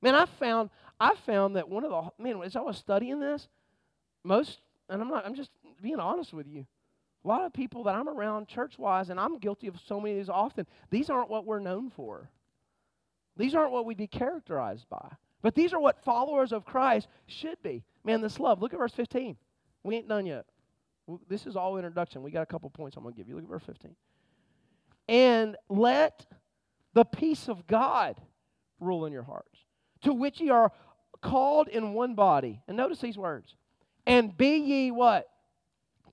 Man, 0.00 0.14
I 0.14 0.26
found 0.26 0.70
I 1.00 1.14
found 1.26 1.56
that 1.56 1.68
one 1.68 1.84
of 1.84 1.90
the 1.90 2.22
man 2.22 2.40
as 2.42 2.54
I 2.54 2.60
was 2.60 2.78
studying 2.78 3.18
this, 3.18 3.48
most 4.22 4.60
and 4.88 5.02
I'm 5.02 5.08
not 5.08 5.26
I'm 5.26 5.34
just 5.34 5.50
being 5.82 5.98
honest 5.98 6.32
with 6.32 6.46
you. 6.46 6.64
A 7.24 7.28
lot 7.28 7.44
of 7.44 7.52
people 7.52 7.82
that 7.84 7.96
I'm 7.96 8.08
around 8.08 8.46
church 8.46 8.78
wise, 8.78 9.10
and 9.10 9.18
I'm 9.18 9.38
guilty 9.38 9.66
of 9.66 9.74
so 9.86 10.00
many 10.00 10.12
of 10.12 10.18
these 10.18 10.28
often, 10.28 10.66
these 10.90 11.10
aren't 11.10 11.28
what 11.28 11.44
we're 11.44 11.58
known 11.58 11.90
for. 11.90 12.30
These 13.36 13.54
aren't 13.54 13.72
what 13.72 13.84
we'd 13.84 13.98
be 13.98 14.06
characterized 14.06 14.88
by. 14.88 15.10
But 15.42 15.54
these 15.54 15.72
are 15.72 15.80
what 15.80 16.04
followers 16.04 16.52
of 16.52 16.64
Christ 16.64 17.08
should 17.26 17.60
be. 17.62 17.84
Man, 18.04 18.20
this 18.20 18.40
love. 18.40 18.60
Look 18.62 18.72
at 18.72 18.78
verse 18.78 18.92
15. 18.92 19.36
We 19.82 19.96
ain't 19.96 20.08
done 20.08 20.26
yet. 20.26 20.46
This 21.28 21.46
is 21.46 21.56
all 21.56 21.76
introduction. 21.76 22.22
We 22.22 22.30
got 22.30 22.42
a 22.42 22.46
couple 22.46 22.68
points 22.70 22.96
I'm 22.96 23.02
going 23.02 23.14
to 23.14 23.18
give 23.18 23.28
you. 23.28 23.34
Look 23.34 23.44
at 23.44 23.50
verse 23.50 23.62
15. 23.64 23.94
And 25.08 25.56
let 25.68 26.26
the 26.94 27.04
peace 27.04 27.48
of 27.48 27.66
God 27.66 28.20
rule 28.80 29.06
in 29.06 29.12
your 29.12 29.22
hearts, 29.22 29.58
to 30.02 30.12
which 30.12 30.40
ye 30.40 30.50
are 30.50 30.70
called 31.22 31.68
in 31.68 31.94
one 31.94 32.14
body. 32.14 32.60
And 32.68 32.76
notice 32.76 33.00
these 33.00 33.16
words. 33.16 33.54
And 34.06 34.36
be 34.36 34.58
ye 34.58 34.90
what? 34.90 35.26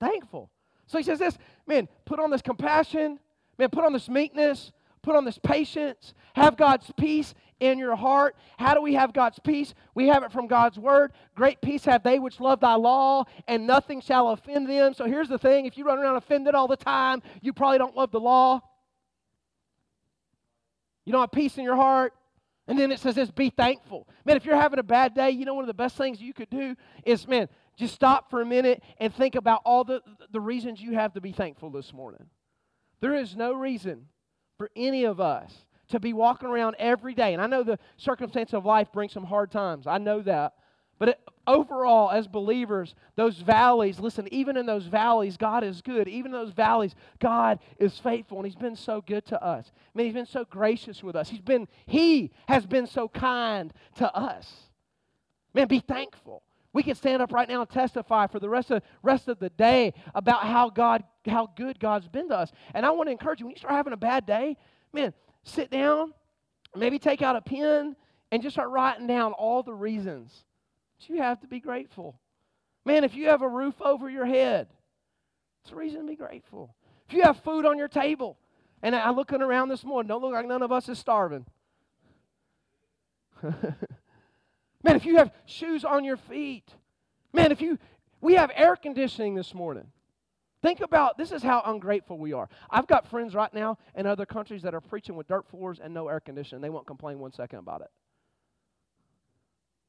Thankful. 0.00 0.50
So 0.86 0.98
he 0.98 1.04
says 1.04 1.18
this, 1.18 1.36
man, 1.66 1.88
put 2.04 2.20
on 2.20 2.30
this 2.30 2.42
compassion, 2.42 3.18
man, 3.58 3.70
put 3.70 3.84
on 3.84 3.92
this 3.92 4.08
meekness, 4.08 4.72
put 5.06 5.14
on 5.14 5.24
this 5.24 5.38
patience, 5.38 6.14
have 6.34 6.56
God's 6.56 6.90
peace 6.96 7.32
in 7.60 7.78
your 7.78 7.94
heart. 7.94 8.34
How 8.58 8.74
do 8.74 8.82
we 8.82 8.94
have 8.94 9.12
God's 9.12 9.38
peace? 9.38 9.72
We 9.94 10.08
have 10.08 10.24
it 10.24 10.32
from 10.32 10.48
God's 10.48 10.78
word. 10.78 11.12
Great 11.36 11.60
peace 11.62 11.84
have 11.84 12.02
they 12.02 12.18
which 12.18 12.40
love 12.40 12.58
thy 12.58 12.74
law, 12.74 13.24
and 13.46 13.68
nothing 13.68 14.00
shall 14.00 14.28
offend 14.30 14.68
them. 14.68 14.94
So 14.94 15.04
here's 15.04 15.28
the 15.28 15.38
thing 15.38 15.64
if 15.64 15.78
you 15.78 15.86
run 15.86 15.98
around 15.98 16.16
offended 16.16 16.56
all 16.56 16.66
the 16.66 16.76
time, 16.76 17.22
you 17.40 17.52
probably 17.52 17.78
don't 17.78 17.96
love 17.96 18.10
the 18.10 18.18
law. 18.18 18.60
You 21.04 21.12
don't 21.12 21.20
have 21.20 21.30
peace 21.30 21.56
in 21.56 21.62
your 21.62 21.76
heart. 21.76 22.12
And 22.66 22.76
then 22.76 22.90
it 22.90 22.98
says 22.98 23.14
this 23.14 23.30
be 23.30 23.50
thankful. 23.50 24.08
Man, 24.24 24.36
if 24.36 24.44
you're 24.44 24.60
having 24.60 24.80
a 24.80 24.82
bad 24.82 25.14
day, 25.14 25.30
you 25.30 25.44
know 25.44 25.54
one 25.54 25.62
of 25.62 25.68
the 25.68 25.74
best 25.74 25.96
things 25.96 26.20
you 26.20 26.34
could 26.34 26.50
do 26.50 26.74
is, 27.04 27.28
man, 27.28 27.48
just 27.76 27.94
stop 27.94 28.28
for 28.28 28.42
a 28.42 28.46
minute 28.46 28.82
and 28.98 29.14
think 29.14 29.36
about 29.36 29.62
all 29.64 29.84
the, 29.84 30.00
the 30.32 30.40
reasons 30.40 30.80
you 30.80 30.94
have 30.94 31.12
to 31.12 31.20
be 31.20 31.30
thankful 31.30 31.70
this 31.70 31.92
morning. 31.92 32.26
There 33.00 33.14
is 33.14 33.36
no 33.36 33.52
reason 33.52 34.08
for 34.58 34.70
any 34.76 35.04
of 35.04 35.20
us 35.20 35.52
to 35.88 36.00
be 36.00 36.12
walking 36.12 36.48
around 36.48 36.76
every 36.78 37.14
day. 37.14 37.32
And 37.32 37.42
I 37.42 37.46
know 37.46 37.62
the 37.62 37.78
circumstance 37.96 38.52
of 38.52 38.64
life 38.64 38.92
brings 38.92 39.12
some 39.12 39.24
hard 39.24 39.50
times. 39.50 39.86
I 39.86 39.98
know 39.98 40.20
that. 40.22 40.54
But 40.98 41.10
it, 41.10 41.20
overall, 41.46 42.10
as 42.10 42.26
believers, 42.26 42.94
those 43.16 43.36
valleys, 43.38 44.00
listen, 44.00 44.26
even 44.32 44.56
in 44.56 44.66
those 44.66 44.86
valleys, 44.86 45.36
God 45.36 45.62
is 45.62 45.82
good. 45.82 46.08
Even 46.08 46.32
in 46.34 46.40
those 46.40 46.52
valleys, 46.52 46.94
God 47.20 47.58
is 47.78 47.98
faithful, 47.98 48.38
and 48.38 48.46
He's 48.46 48.56
been 48.56 48.76
so 48.76 49.02
good 49.06 49.26
to 49.26 49.42
us. 49.42 49.70
I 49.74 49.98
mean, 49.98 50.06
He's 50.06 50.14
been 50.14 50.26
so 50.26 50.44
gracious 50.48 51.02
with 51.02 51.14
us. 51.14 51.28
He's 51.28 51.40
been, 51.40 51.68
He 51.86 52.32
has 52.48 52.66
been 52.66 52.86
so 52.86 53.08
kind 53.08 53.72
to 53.96 54.12
us. 54.14 54.50
Man, 55.54 55.68
be 55.68 55.80
thankful. 55.80 56.42
We 56.76 56.82
can 56.82 56.94
stand 56.94 57.22
up 57.22 57.32
right 57.32 57.48
now 57.48 57.62
and 57.62 57.70
testify 57.70 58.26
for 58.26 58.38
the 58.38 58.50
rest 58.50 58.70
of 58.70 58.82
rest 59.02 59.28
of 59.28 59.38
the 59.38 59.48
day 59.48 59.94
about 60.14 60.42
how 60.42 60.68
God, 60.68 61.04
how 61.24 61.48
good 61.56 61.80
God's 61.80 62.06
been 62.06 62.28
to 62.28 62.36
us. 62.36 62.52
And 62.74 62.84
I 62.84 62.90
want 62.90 63.06
to 63.06 63.12
encourage 63.12 63.40
you, 63.40 63.46
when 63.46 63.54
you 63.54 63.58
start 63.58 63.72
having 63.72 63.94
a 63.94 63.96
bad 63.96 64.26
day, 64.26 64.58
man, 64.92 65.14
sit 65.42 65.70
down, 65.70 66.12
maybe 66.76 66.98
take 66.98 67.22
out 67.22 67.34
a 67.34 67.40
pen, 67.40 67.96
and 68.30 68.42
just 68.42 68.56
start 68.56 68.68
writing 68.68 69.06
down 69.06 69.32
all 69.32 69.62
the 69.62 69.72
reasons 69.72 70.44
that 70.98 71.08
you 71.08 71.22
have 71.22 71.40
to 71.40 71.46
be 71.46 71.60
grateful. 71.60 72.20
Man, 72.84 73.04
if 73.04 73.14
you 73.14 73.28
have 73.28 73.40
a 73.40 73.48
roof 73.48 73.80
over 73.80 74.10
your 74.10 74.26
head, 74.26 74.68
it's 75.62 75.72
a 75.72 75.76
reason 75.76 76.02
to 76.02 76.06
be 76.06 76.14
grateful. 76.14 76.74
If 77.08 77.14
you 77.14 77.22
have 77.22 77.38
food 77.38 77.64
on 77.64 77.78
your 77.78 77.88
table, 77.88 78.36
and 78.82 78.94
I'm 78.94 79.16
looking 79.16 79.40
around 79.40 79.70
this 79.70 79.82
morning, 79.82 80.08
don't 80.08 80.20
look 80.20 80.34
like 80.34 80.46
none 80.46 80.60
of 80.60 80.72
us 80.72 80.90
is 80.90 80.98
starving. 80.98 81.46
Man, 84.82 84.96
if 84.96 85.04
you 85.04 85.16
have 85.16 85.32
shoes 85.46 85.84
on 85.84 86.04
your 86.04 86.16
feet, 86.16 86.68
man, 87.32 87.52
if 87.52 87.60
you, 87.60 87.78
we 88.20 88.34
have 88.34 88.50
air 88.54 88.76
conditioning 88.76 89.34
this 89.34 89.54
morning. 89.54 89.86
Think 90.62 90.80
about 90.80 91.18
this 91.18 91.32
is 91.32 91.42
how 91.42 91.62
ungrateful 91.64 92.18
we 92.18 92.32
are. 92.32 92.48
I've 92.70 92.86
got 92.86 93.06
friends 93.08 93.34
right 93.34 93.52
now 93.52 93.78
in 93.94 94.06
other 94.06 94.26
countries 94.26 94.62
that 94.62 94.74
are 94.74 94.80
preaching 94.80 95.14
with 95.14 95.28
dirt 95.28 95.46
floors 95.48 95.78
and 95.82 95.92
no 95.92 96.08
air 96.08 96.18
conditioning. 96.18 96.62
They 96.62 96.70
won't 96.70 96.86
complain 96.86 97.18
one 97.18 97.32
second 97.32 97.60
about 97.60 97.82
it. 97.82 97.90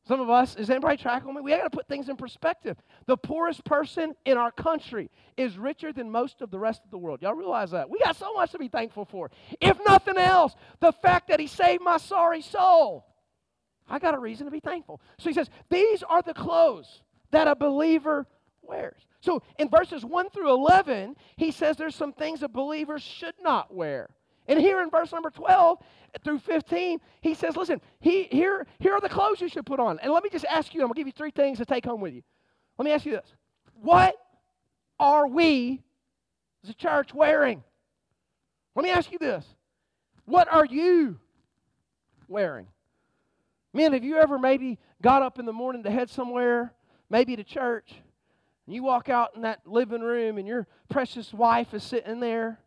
Some 0.08 0.22
of 0.22 0.30
us, 0.30 0.56
is 0.56 0.70
anybody 0.70 0.96
tracking 0.96 1.34
me? 1.34 1.42
We 1.42 1.52
got 1.52 1.64
to 1.64 1.70
put 1.70 1.90
things 1.90 2.08
in 2.08 2.16
perspective. 2.16 2.78
The 3.08 3.18
poorest 3.18 3.66
person 3.66 4.16
in 4.24 4.38
our 4.38 4.52
country 4.52 5.10
is 5.36 5.58
richer 5.58 5.92
than 5.92 6.10
most 6.10 6.42
of 6.42 6.50
the 6.50 6.60
rest 6.60 6.82
of 6.86 6.92
the 6.92 6.98
world. 6.98 7.22
Y'all 7.22 7.34
realize 7.34 7.72
that? 7.72 7.90
We 7.90 8.00
got 8.00 8.16
so 8.16 8.34
much 8.34 8.52
to 8.52 8.58
be 8.58 8.70
thankful 8.70 9.04
for. 9.04 9.32
If 9.60 9.78
nothing 9.86 10.18
else, 10.18 10.56
the 10.80 10.94
fact 10.94 11.28
that 11.28 11.42
he 11.42 11.48
saved 11.48 11.84
my 11.84 11.98
sorry 11.98 12.42
soul. 12.42 13.06
I 13.90 14.00
got 14.00 14.14
a 14.14 14.20
reason 14.20 14.46
to 14.46 14.52
be 14.52 14.60
thankful. 14.60 15.02
So 15.18 15.30
he 15.30 15.34
says, 15.34 15.50
These 15.70 16.04
are 16.04 16.22
the 16.22 16.34
clothes 16.34 17.02
that 17.32 17.48
a 17.48 17.56
believer 17.56 18.26
wears. 18.62 19.02
So 19.22 19.42
in 19.58 19.70
verses 19.70 20.06
1 20.06 20.30
through 20.30 20.52
11, 20.54 21.16
he 21.38 21.52
says 21.52 21.76
there's 21.78 21.96
some 21.96 22.14
things 22.14 22.44
a 22.44 22.48
believer 22.48 23.00
should 23.00 23.36
not 23.42 23.74
wear. 23.74 24.10
And 24.48 24.60
here 24.60 24.82
in 24.82 24.90
verse 24.90 25.12
number 25.12 25.30
12 25.30 25.80
through 26.24 26.40
15, 26.40 27.00
he 27.22 27.34
says, 27.34 27.58
listen, 27.58 27.82
he, 28.00 28.24
here, 28.24 28.66
here 28.80 28.94
are 28.94 29.02
the 29.02 29.10
clothes 29.10 29.42
you 29.42 29.50
should 29.50 29.66
put 29.66 29.80
on. 29.80 30.00
And 30.00 30.14
let 30.14 30.24
me 30.24 30.30
just 30.30 30.46
ask 30.46 30.74
you, 30.74 30.82
I'm 30.82 30.88
going 30.88 30.96
to 30.96 31.00
give 31.00 31.08
you 31.08 31.14
three 31.14 31.32
things 31.32 31.58
to 31.58 31.66
take 31.66 31.86
home 31.86 32.00
with 32.00 32.14
you. 32.14 32.24
Let 32.78 32.86
me 32.86 32.92
ask 32.92 33.06
you 33.06 33.12
this. 33.12 33.28
What 33.82 34.16
are 35.00 35.28
we 35.28 35.82
as 36.64 36.70
a 36.70 36.74
church 36.74 37.14
wearing? 37.14 37.64
Let 38.76 38.84
me 38.84 38.90
ask 38.92 39.12
you 39.12 39.20
this. 39.20 39.46
What 40.26 40.48
are 40.52 40.66
you 40.66 41.20
wearing? 42.28 42.68
Men, 43.78 43.94
have 43.94 44.04
you 44.04 44.18
ever 44.18 44.40
maybe 44.40 44.80
got 45.04 45.22
up 45.22 45.38
in 45.38 45.46
the 45.46 45.54
morning 45.54 45.84
to 45.84 45.92
head 45.92 46.10
somewhere, 46.10 46.74
maybe 47.12 47.36
to 47.36 47.44
church, 47.44 47.94
and 48.66 48.74
you 48.74 48.82
walk 48.82 49.08
out 49.08 49.36
in 49.36 49.44
that 49.44 49.68
living 49.68 50.02
room 50.02 50.40
and 50.40 50.48
your 50.48 50.66
precious 50.90 51.32
wife 51.32 51.76
is 51.76 51.84
sitting 51.84 52.20
there 52.20 52.58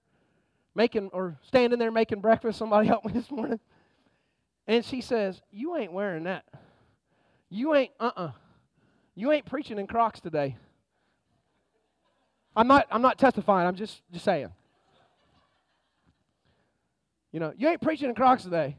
making 0.77 1.11
or 1.13 1.37
standing 1.43 1.81
there 1.81 1.91
making 1.91 2.21
breakfast. 2.21 2.61
Somebody 2.61 2.87
help 2.87 3.05
me 3.05 3.13
this 3.13 3.29
morning. 3.29 3.59
And 4.69 4.85
she 4.85 5.01
says, 5.01 5.43
You 5.51 5.77
ain't 5.77 5.93
wearing 5.93 6.23
that. 6.25 6.45
You 7.49 7.75
ain't, 7.75 7.91
uh 7.99 8.13
uh-uh. 8.17 8.25
uh. 8.27 8.33
You 9.17 9.33
ain't 9.33 9.47
preaching 9.47 9.81
in 9.81 9.89
Crocs 9.89 10.21
today. 10.21 10.59
I'm 12.55 12.69
not, 12.69 12.87
I'm 12.89 13.03
not 13.03 13.19
testifying, 13.19 13.67
I'm 13.67 13.75
just, 13.75 14.01
just 14.13 14.25
saying. 14.25 14.53
You 17.33 17.41
know, 17.41 17.53
you 17.57 17.69
ain't 17.69 17.81
preaching 17.81 18.09
in 18.09 18.15
Crocs 18.15 18.45
today. 18.45 18.77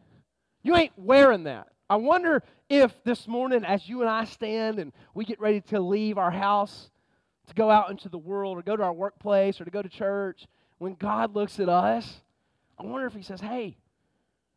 You 0.63 0.77
ain't 0.77 0.93
wearing 0.95 1.43
that. 1.43 1.67
I 1.91 1.95
wonder 1.95 2.41
if 2.69 3.03
this 3.03 3.27
morning, 3.27 3.65
as 3.65 3.89
you 3.89 3.99
and 3.99 4.09
I 4.09 4.23
stand 4.23 4.79
and 4.79 4.93
we 5.13 5.25
get 5.25 5.41
ready 5.41 5.59
to 5.59 5.81
leave 5.81 6.17
our 6.17 6.31
house 6.31 6.89
to 7.47 7.53
go 7.53 7.69
out 7.69 7.89
into 7.91 8.07
the 8.07 8.17
world 8.17 8.57
or 8.57 8.61
go 8.61 8.77
to 8.77 8.83
our 8.83 8.93
workplace 8.93 9.59
or 9.59 9.65
to 9.65 9.71
go 9.71 9.81
to 9.81 9.89
church, 9.89 10.47
when 10.77 10.95
God 10.95 11.35
looks 11.35 11.59
at 11.59 11.67
us, 11.67 12.21
I 12.79 12.83
wonder 12.83 13.07
if 13.07 13.13
He 13.13 13.23
says, 13.23 13.41
hey, 13.41 13.75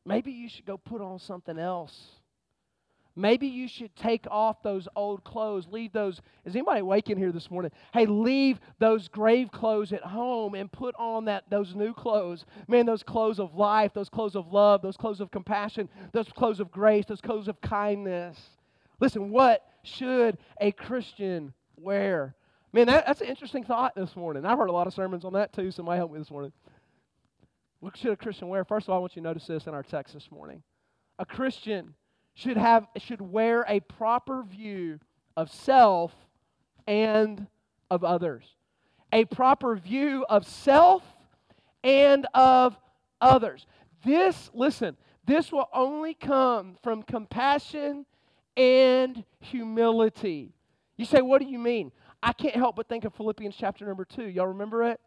maybe 0.07 0.31
you 0.31 0.49
should 0.49 0.64
go 0.64 0.77
put 0.77 1.01
on 1.01 1.18
something 1.18 1.59
else. 1.59 2.09
Maybe 3.16 3.46
you 3.46 3.68
should 3.68 3.94
take 3.94 4.27
off 4.29 4.62
those 4.62 4.88
old 4.96 5.22
clothes. 5.22 5.68
Leave 5.70 5.92
those. 5.92 6.20
Is 6.44 6.57
anybody 6.57 6.81
awake 6.81 7.11
in 7.11 7.16
here 7.16 7.31
this 7.31 7.48
morning? 7.48 7.70
Hey, 7.92 8.07
leave 8.07 8.59
those 8.81 9.07
grave 9.07 9.53
clothes 9.53 9.92
at 9.92 10.03
home 10.03 10.55
and 10.57 10.70
put 10.70 10.96
on 10.96 11.27
that 11.27 11.44
those 11.48 11.77
new 11.77 11.94
clothes. 11.94 12.44
Man, 12.66 12.87
those 12.87 13.05
clothes 13.05 13.38
of 13.38 13.55
life, 13.55 13.92
those 13.94 14.09
clothes 14.09 14.35
of 14.35 14.53
love, 14.53 14.83
those 14.83 14.96
clothes 14.96 15.20
of 15.20 15.31
compassion, 15.31 15.88
those 16.12 16.29
clothes 16.29 16.59
of 16.59 16.72
grace, 16.72 17.05
those 17.07 17.20
clothes 17.20 17.46
of 17.46 17.61
kindness. 17.61 18.37
Listen, 18.98 19.31
what 19.31 19.64
should 19.85 20.37
a 20.61 20.72
Christian 20.72 21.53
wear? 21.77 22.35
Man, 22.72 22.88
that, 22.88 23.07
that's 23.07 23.20
an 23.20 23.29
interesting 23.29 23.62
thought 23.62 23.94
this 23.94 24.16
morning. 24.16 24.44
I've 24.44 24.59
heard 24.59 24.70
a 24.70 24.72
lot 24.72 24.88
of 24.88 24.94
sermons 24.94 25.24
on 25.24 25.35
that 25.35 25.53
too. 25.53 25.70
Somebody 25.70 25.98
help 25.98 26.11
me 26.11 26.18
this 26.18 26.33
morning. 26.33 26.53
What 27.79 27.96
should 27.96 28.11
a 28.11 28.16
Christian 28.16 28.48
wear? 28.48 28.64
First 28.64 28.87
of 28.87 28.90
all, 28.90 28.96
I 28.96 29.00
want 29.00 29.14
you 29.14 29.22
to 29.22 29.29
notice 29.29 29.46
this 29.46 29.68
in 29.68 29.74
our 29.74 29.85
text 29.85 30.14
this 30.14 30.33
morning. 30.33 30.64
A 31.20 31.24
Christian 31.24 31.94
should 32.35 32.57
have 32.57 32.87
should 32.99 33.20
wear 33.20 33.64
a 33.68 33.81
proper 33.81 34.42
view 34.42 34.99
of 35.37 35.51
self 35.51 36.12
and 36.87 37.47
of 37.90 38.05
others. 38.05 38.44
A 39.12 39.25
proper 39.25 39.77
view 39.77 40.27
of 40.29 40.47
self 40.47 41.03
and 41.83 42.27
of 42.35 42.77
others. 43.20 43.66
This, 44.05 44.51
listen, 44.53 44.97
this 45.25 45.53
will 45.53 45.68
only 45.73 46.14
come 46.14 46.77
from 46.83 47.03
compassion 47.03 48.05
and 48.57 49.25
humility. 49.40 50.53
You 50.97 51.05
say, 51.05 51.23
what 51.23 51.40
do 51.40 51.47
you 51.47 51.59
mean? 51.59 51.92
I 52.23 52.33
can't 52.33 52.57
help 52.57 52.77
but 52.77 52.88
think 52.88 53.05
of 53.05 53.14
Philippians 53.14 53.55
chapter 53.57 53.87
number 53.87 54.05
two. 54.05 54.25
Y'all 54.25 54.47
remember 54.49 54.83
it? 54.85 55.01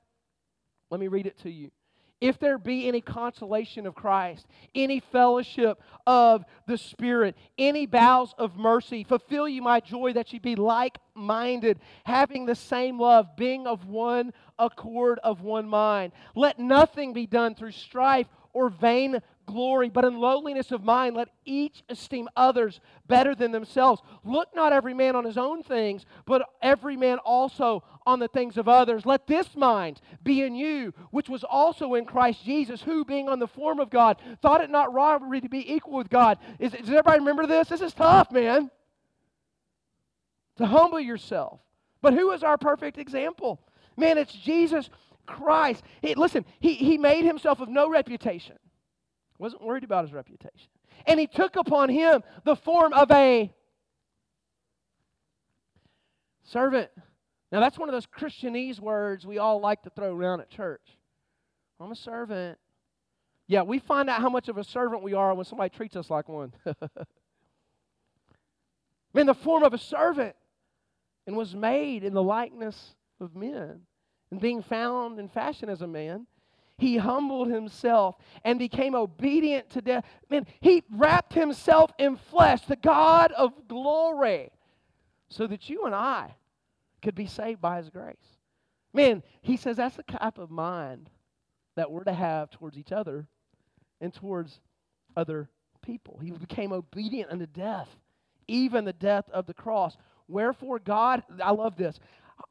Let 0.89 0.99
me 0.99 1.07
read 1.07 1.27
it 1.27 1.37
to 1.39 1.51
you 1.51 1.71
if 2.19 2.39
there 2.39 2.57
be 2.57 2.87
any 2.87 3.01
consolation 3.01 3.85
of 3.85 3.95
Christ, 3.95 4.47
any 4.73 4.99
fellowship 4.99 5.81
of 6.05 6.43
the 6.65 6.77
Spirit, 6.77 7.35
any 7.57 7.85
bowels 7.85 8.33
of 8.37 8.57
mercy, 8.57 9.03
fulfill 9.03 9.47
you 9.47 9.61
my 9.61 9.79
joy 9.79 10.13
that 10.13 10.33
ye 10.33 10.39
be 10.39 10.55
like 10.55 10.97
minded, 11.13 11.79
having 12.05 12.45
the 12.45 12.55
same 12.55 12.99
love, 12.99 13.35
being 13.35 13.67
of 13.67 13.85
one 13.87 14.33
accord, 14.57 15.19
of 15.23 15.41
one 15.41 15.67
mind. 15.67 16.11
Let 16.35 16.57
nothing 16.59 17.13
be 17.13 17.27
done 17.27 17.53
through 17.53 17.71
strife 17.71 18.27
or 18.53 18.69
vain 18.69 19.21
glory, 19.45 19.89
but 19.89 20.03
in 20.03 20.19
lowliness 20.19 20.71
of 20.71 20.83
mind, 20.83 21.15
let 21.15 21.29
each 21.45 21.83
esteem 21.89 22.27
others 22.35 22.79
better 23.07 23.35
than 23.35 23.51
themselves. 23.51 24.01
Look 24.23 24.49
not 24.55 24.73
every 24.73 24.93
man 24.93 25.15
on 25.15 25.25
his 25.25 25.37
own 25.37 25.63
things, 25.63 26.05
but 26.25 26.47
every 26.61 26.97
man 26.97 27.19
also 27.19 27.83
on 28.07 28.19
the 28.19 28.27
things 28.27 28.57
of 28.57 28.67
others. 28.67 29.05
Let 29.05 29.27
this 29.27 29.55
mind 29.55 30.01
be 30.23 30.41
in 30.41 30.55
you, 30.55 30.93
which 31.11 31.29
was 31.29 31.43
also 31.43 31.93
in 31.93 32.05
Christ 32.05 32.43
Jesus, 32.43 32.81
who, 32.81 33.05
being 33.05 33.29
on 33.29 33.39
the 33.39 33.47
form 33.47 33.79
of 33.79 33.89
God, 33.89 34.17
thought 34.41 34.61
it 34.61 34.71
not 34.71 34.93
robbery 34.93 35.41
to 35.41 35.49
be 35.49 35.73
equal 35.73 35.93
with 35.93 36.09
God. 36.09 36.39
Is, 36.57 36.71
does 36.71 36.89
everybody 36.89 37.19
remember 37.19 37.45
this? 37.45 37.69
This 37.69 37.81
is 37.81 37.93
tough, 37.93 38.31
man. 38.31 38.71
To 40.57 40.65
humble 40.65 40.99
yourself. 40.99 41.59
But 42.01 42.13
who 42.13 42.31
is 42.31 42.41
our 42.41 42.57
perfect 42.57 42.97
example? 42.97 43.61
Man, 43.95 44.17
it's 44.17 44.33
Jesus 44.33 44.89
Christ. 45.27 45.83
He, 46.01 46.15
listen, 46.15 46.45
he, 46.59 46.73
he 46.73 46.97
made 46.97 47.25
himself 47.25 47.59
of 47.59 47.69
no 47.69 47.89
reputation 47.89 48.57
wasn't 49.39 49.63
worried 49.63 49.83
about 49.83 50.05
his 50.05 50.13
reputation. 50.13 50.69
And 51.05 51.19
he 51.19 51.27
took 51.27 51.55
upon 51.55 51.89
him 51.89 52.23
the 52.43 52.55
form 52.55 52.93
of 52.93 53.09
a 53.11 53.53
servant. 56.43 56.89
Now, 57.51 57.59
that's 57.61 57.77
one 57.77 57.87
of 57.87 57.93
those 57.93 58.05
Christianese 58.05 58.79
words 58.79 59.25
we 59.25 59.37
all 59.37 59.61
like 59.61 59.83
to 59.83 59.89
throw 59.89 60.13
around 60.13 60.41
at 60.41 60.49
church. 60.49 60.81
I'm 61.79 61.91
a 61.91 61.95
servant. 61.95 62.57
Yeah, 63.47 63.61
we 63.61 63.79
find 63.79 64.09
out 64.09 64.19
how 64.19 64.29
much 64.29 64.49
of 64.49 64.57
a 64.57 64.63
servant 64.63 65.03
we 65.03 65.13
are 65.13 65.33
when 65.33 65.45
somebody 65.45 65.69
treats 65.69 65.95
us 65.95 66.09
like 66.09 66.27
one. 66.27 66.51
in 69.15 69.27
the 69.27 69.33
form 69.33 69.63
of 69.63 69.73
a 69.73 69.77
servant 69.77 70.35
and 71.25 71.37
was 71.37 71.55
made 71.55 72.03
in 72.03 72.13
the 72.13 72.23
likeness 72.23 72.95
of 73.21 73.35
men. 73.35 73.81
And 74.31 74.41
being 74.41 74.61
found 74.61 75.19
in 75.19 75.29
fashion 75.29 75.69
as 75.69 75.81
a 75.81 75.87
man, 75.87 76.27
he 76.77 76.97
humbled 76.97 77.47
himself 77.49 78.15
and 78.43 78.59
became 78.59 78.93
obedient 78.93 79.69
to 79.71 79.81
death. 79.81 80.05
Man, 80.29 80.45
he 80.59 80.83
wrapped 80.91 81.33
himself 81.33 81.91
in 81.97 82.17
flesh, 82.17 82.61
the 82.61 82.75
God 82.75 83.31
of 83.31 83.67
glory, 83.67 84.51
so 85.29 85.47
that 85.47 85.69
you 85.69 85.85
and 85.85 85.95
I 85.95 86.35
could 87.07 87.15
be 87.15 87.25
saved 87.25 87.61
by 87.61 87.77
his 87.77 87.89
grace. 87.89 88.17
Man, 88.93 89.23
he 89.41 89.55
says 89.55 89.77
that's 89.77 89.95
the 89.95 90.03
type 90.03 90.37
of 90.37 90.51
mind 90.51 91.09
that 91.77 91.89
we're 91.89 92.03
to 92.03 92.11
have 92.11 92.49
towards 92.49 92.77
each 92.77 92.91
other 92.91 93.29
and 94.01 94.13
towards 94.13 94.59
other 95.15 95.49
people. 95.81 96.19
He 96.21 96.31
became 96.31 96.73
obedient 96.73 97.31
unto 97.31 97.45
death, 97.45 97.87
even 98.49 98.83
the 98.83 98.91
death 98.91 99.23
of 99.29 99.45
the 99.45 99.53
cross. 99.53 99.95
Wherefore, 100.27 100.79
God, 100.79 101.23
I 101.41 101.51
love 101.51 101.77
this 101.77 101.97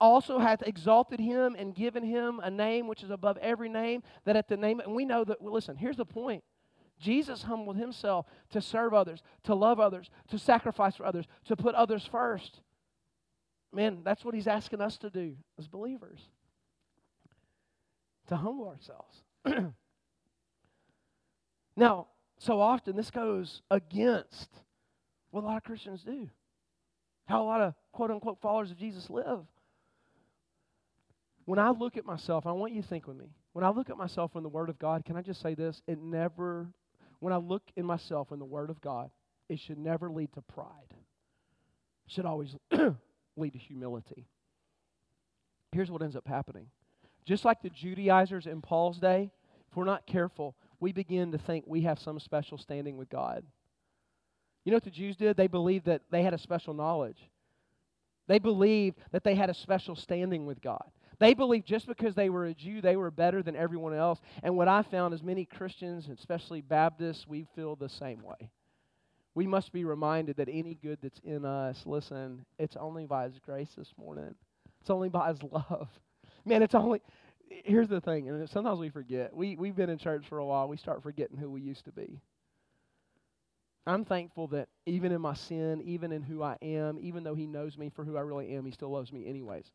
also 0.01 0.39
hath 0.39 0.63
exalted 0.63 1.21
him 1.21 1.55
and 1.57 1.75
given 1.75 2.03
him 2.03 2.41
a 2.43 2.51
name 2.51 2.89
which 2.89 3.03
is 3.03 3.11
above 3.11 3.37
every 3.37 3.69
name, 3.69 4.03
that 4.25 4.37
at 4.37 4.49
the 4.49 4.57
name, 4.57 4.81
and 4.81 4.95
we 4.95 5.05
know 5.05 5.23
that, 5.23 5.41
well, 5.41 5.53
listen, 5.53 5.77
here's 5.77 5.99
the 5.99 6.05
point. 6.07 6.43
Jesus 6.99 7.43
humbled 7.43 7.77
himself 7.77 8.27
to 8.51 8.61
serve 8.63 8.95
others, 8.95 9.23
to 9.45 9.55
love 9.55 9.79
others, 9.79 10.11
to 10.29 10.39
sacrifice 10.39 10.97
for 10.97 11.05
others, 11.05 11.27
to 11.45 11.55
put 11.55 11.75
others 11.75 12.09
first. 12.11 12.63
Man, 13.77 14.01
that's 14.03 14.25
what 14.25 14.35
he's 14.35 14.47
asking 14.47 14.81
us 14.81 14.97
to 14.99 15.11
do 15.11 15.37
as 15.59 15.69
believers 15.69 16.19
to 18.29 18.37
humble 18.37 18.69
ourselves. 18.69 19.23
now, 21.77 22.09
so 22.39 22.61
often 22.61 22.97
this 22.97 23.11
goes 23.11 23.63
against 23.71 24.49
what 25.31 25.45
a 25.45 25.47
lot 25.47 25.59
of 25.59 25.63
Christians 25.63 26.03
do, 26.03 26.29
how 27.27 27.43
a 27.43 27.45
lot 27.45 27.61
of 27.61 27.75
quote 27.93 28.11
unquote 28.11 28.41
followers 28.41 28.71
of 28.71 28.79
Jesus 28.79 29.11
live 29.11 29.47
when 31.47 31.61
I 31.61 31.71
look 31.71 31.97
at 31.97 32.05
myself, 32.05 32.45
I 32.45 32.53
want 32.53 32.73
you 32.73 32.83
to 32.83 32.89
think 32.89 33.07
with 33.07 33.17
me. 33.17 33.31
When 33.53 33.65
I 33.65 33.71
look 33.71 33.89
at 33.89 33.97
myself 33.97 34.35
in 34.37 34.43
the 34.43 34.49
Word 34.49 34.69
of 34.69 34.79
God, 34.79 35.05
can 35.05 35.17
I 35.17 35.23
just 35.23 35.41
say 35.41 35.55
this? 35.55 35.81
It 35.87 35.99
never, 35.99 36.67
when 37.21 37.33
I 37.33 37.37
look 37.37 37.63
in 37.77 37.87
myself 37.87 38.33
in 38.33 38.39
the 38.39 38.45
Word 38.45 38.69
of 38.69 38.81
God, 38.81 39.11
it 39.49 39.61
should 39.61 39.79
never 39.79 40.11
lead 40.11 40.33
to 40.35 40.43
pride. 40.43 40.91
It 40.91 42.13
should 42.13 42.27
always 42.27 42.57
lead 43.37 43.53
to 43.53 43.59
humility. 43.59 44.29
Here's 45.73 45.91
what 45.91 46.03
ends 46.03 46.17
up 46.17 46.27
happening. 46.27 46.67
Just 47.25 47.45
like 47.45 47.61
the 47.61 47.71
Judaizers 47.71 48.47
in 48.47 48.63
Paul's 48.63 48.99
day, 48.99 49.31
if 49.71 49.77
we're 49.77 49.85
not 49.85 50.07
careful, 50.07 50.57
we 50.81 50.93
begin 50.93 51.33
to 51.33 51.39
think 51.39 51.65
we 51.67 51.83
have 51.83 51.99
some 51.99 52.21
special 52.21 52.59
standing 52.59 52.97
with 52.97 53.09
God. 53.09 53.45
You 54.65 54.73
know 54.73 54.77
what 54.77 54.85
the 54.85 54.91
Jews 54.91 55.17
did? 55.17 55.37
They 55.37 55.47
believed 55.47 55.87
that 55.87 56.03
they 56.11 56.23
had 56.23 56.35
a 56.35 56.39
special 56.39 56.75
knowledge. 56.75 57.19
They 58.29 58.39
believed 58.39 58.99
that 59.13 59.25
they 59.25 59.35
had 59.35 59.51
a 59.51 59.55
special 59.55 59.95
standing 59.97 60.47
with 60.47 60.61
God. 60.61 60.85
They 61.19 61.35
believed 61.35 61.67
just 61.67 61.87
because 61.87 62.15
they 62.15 62.29
were 62.29 62.47
a 62.47 62.55
Jew, 62.55 62.81
they 62.81 62.97
were 62.97 63.11
better 63.11 63.43
than 63.43 63.57
everyone 63.57 63.95
else. 63.95 64.21
And 64.43 64.57
what 64.57 64.69
I 64.69 64.83
found 64.83 65.15
is 65.15 65.23
many 65.23 65.45
Christians, 65.45 66.09
especially 66.09 66.61
Baptists, 66.61 67.27
we 67.27 67.47
feel 67.55 67.77
the 67.77 67.89
same 67.89 68.23
way. 68.23 68.51
We 69.37 69.47
must 69.47 69.71
be 69.71 69.85
reminded 69.85 70.39
that 70.39 70.49
any 70.49 70.79
good 70.83 70.99
that's 71.03 71.21
in 71.23 71.45
us, 71.45 71.83
listen, 71.85 72.47
it's 72.59 72.75
only 72.75 73.05
by 73.05 73.25
His 73.25 73.39
grace 73.39 73.69
this 73.77 73.93
morning. 73.99 74.35
It's 74.81 74.89
only 74.89 75.11
by 75.11 75.29
His 75.29 75.43
love. 75.43 75.89
Man, 76.47 76.63
it's 76.63 76.75
only. 76.75 77.03
Here's 77.51 77.89
the 77.89 78.01
thing, 78.01 78.31
and 78.31 78.49
sometimes 78.49 78.79
we 78.81 78.89
forget. 78.89 79.37
We, 79.37 79.55
we've 79.57 79.77
been 79.77 79.91
in 79.91 79.99
church 79.99 80.25
for 80.27 80.39
a 80.39 80.45
while, 80.45 80.69
we 80.69 80.79
start 80.79 81.03
forgetting 81.03 81.37
who 81.37 81.51
we 81.51 81.61
used 81.61 81.85
to 81.85 81.93
be. 81.93 82.19
I'm 83.87 84.07
thankful 84.07 84.49
that 84.49 84.69
even 84.87 85.13
in 85.13 85.21
my 85.21 85.35
sin, 85.35 85.83
even 85.85 86.13
in 86.13 86.23
who 86.23 86.43
I 86.43 86.57
am, 86.63 86.99
even 86.99 87.23
though 87.23 87.35
He 87.35 87.47
knows 87.47 87.77
me 87.77 87.91
for 87.95 88.07
who 88.07 88.17
I 88.17 88.23
really 88.23 88.55
am, 88.55 88.65
He 88.65 88.73
still 88.73 88.91
loves 88.91 89.13
me 89.13 89.27
anyways. 89.29 89.71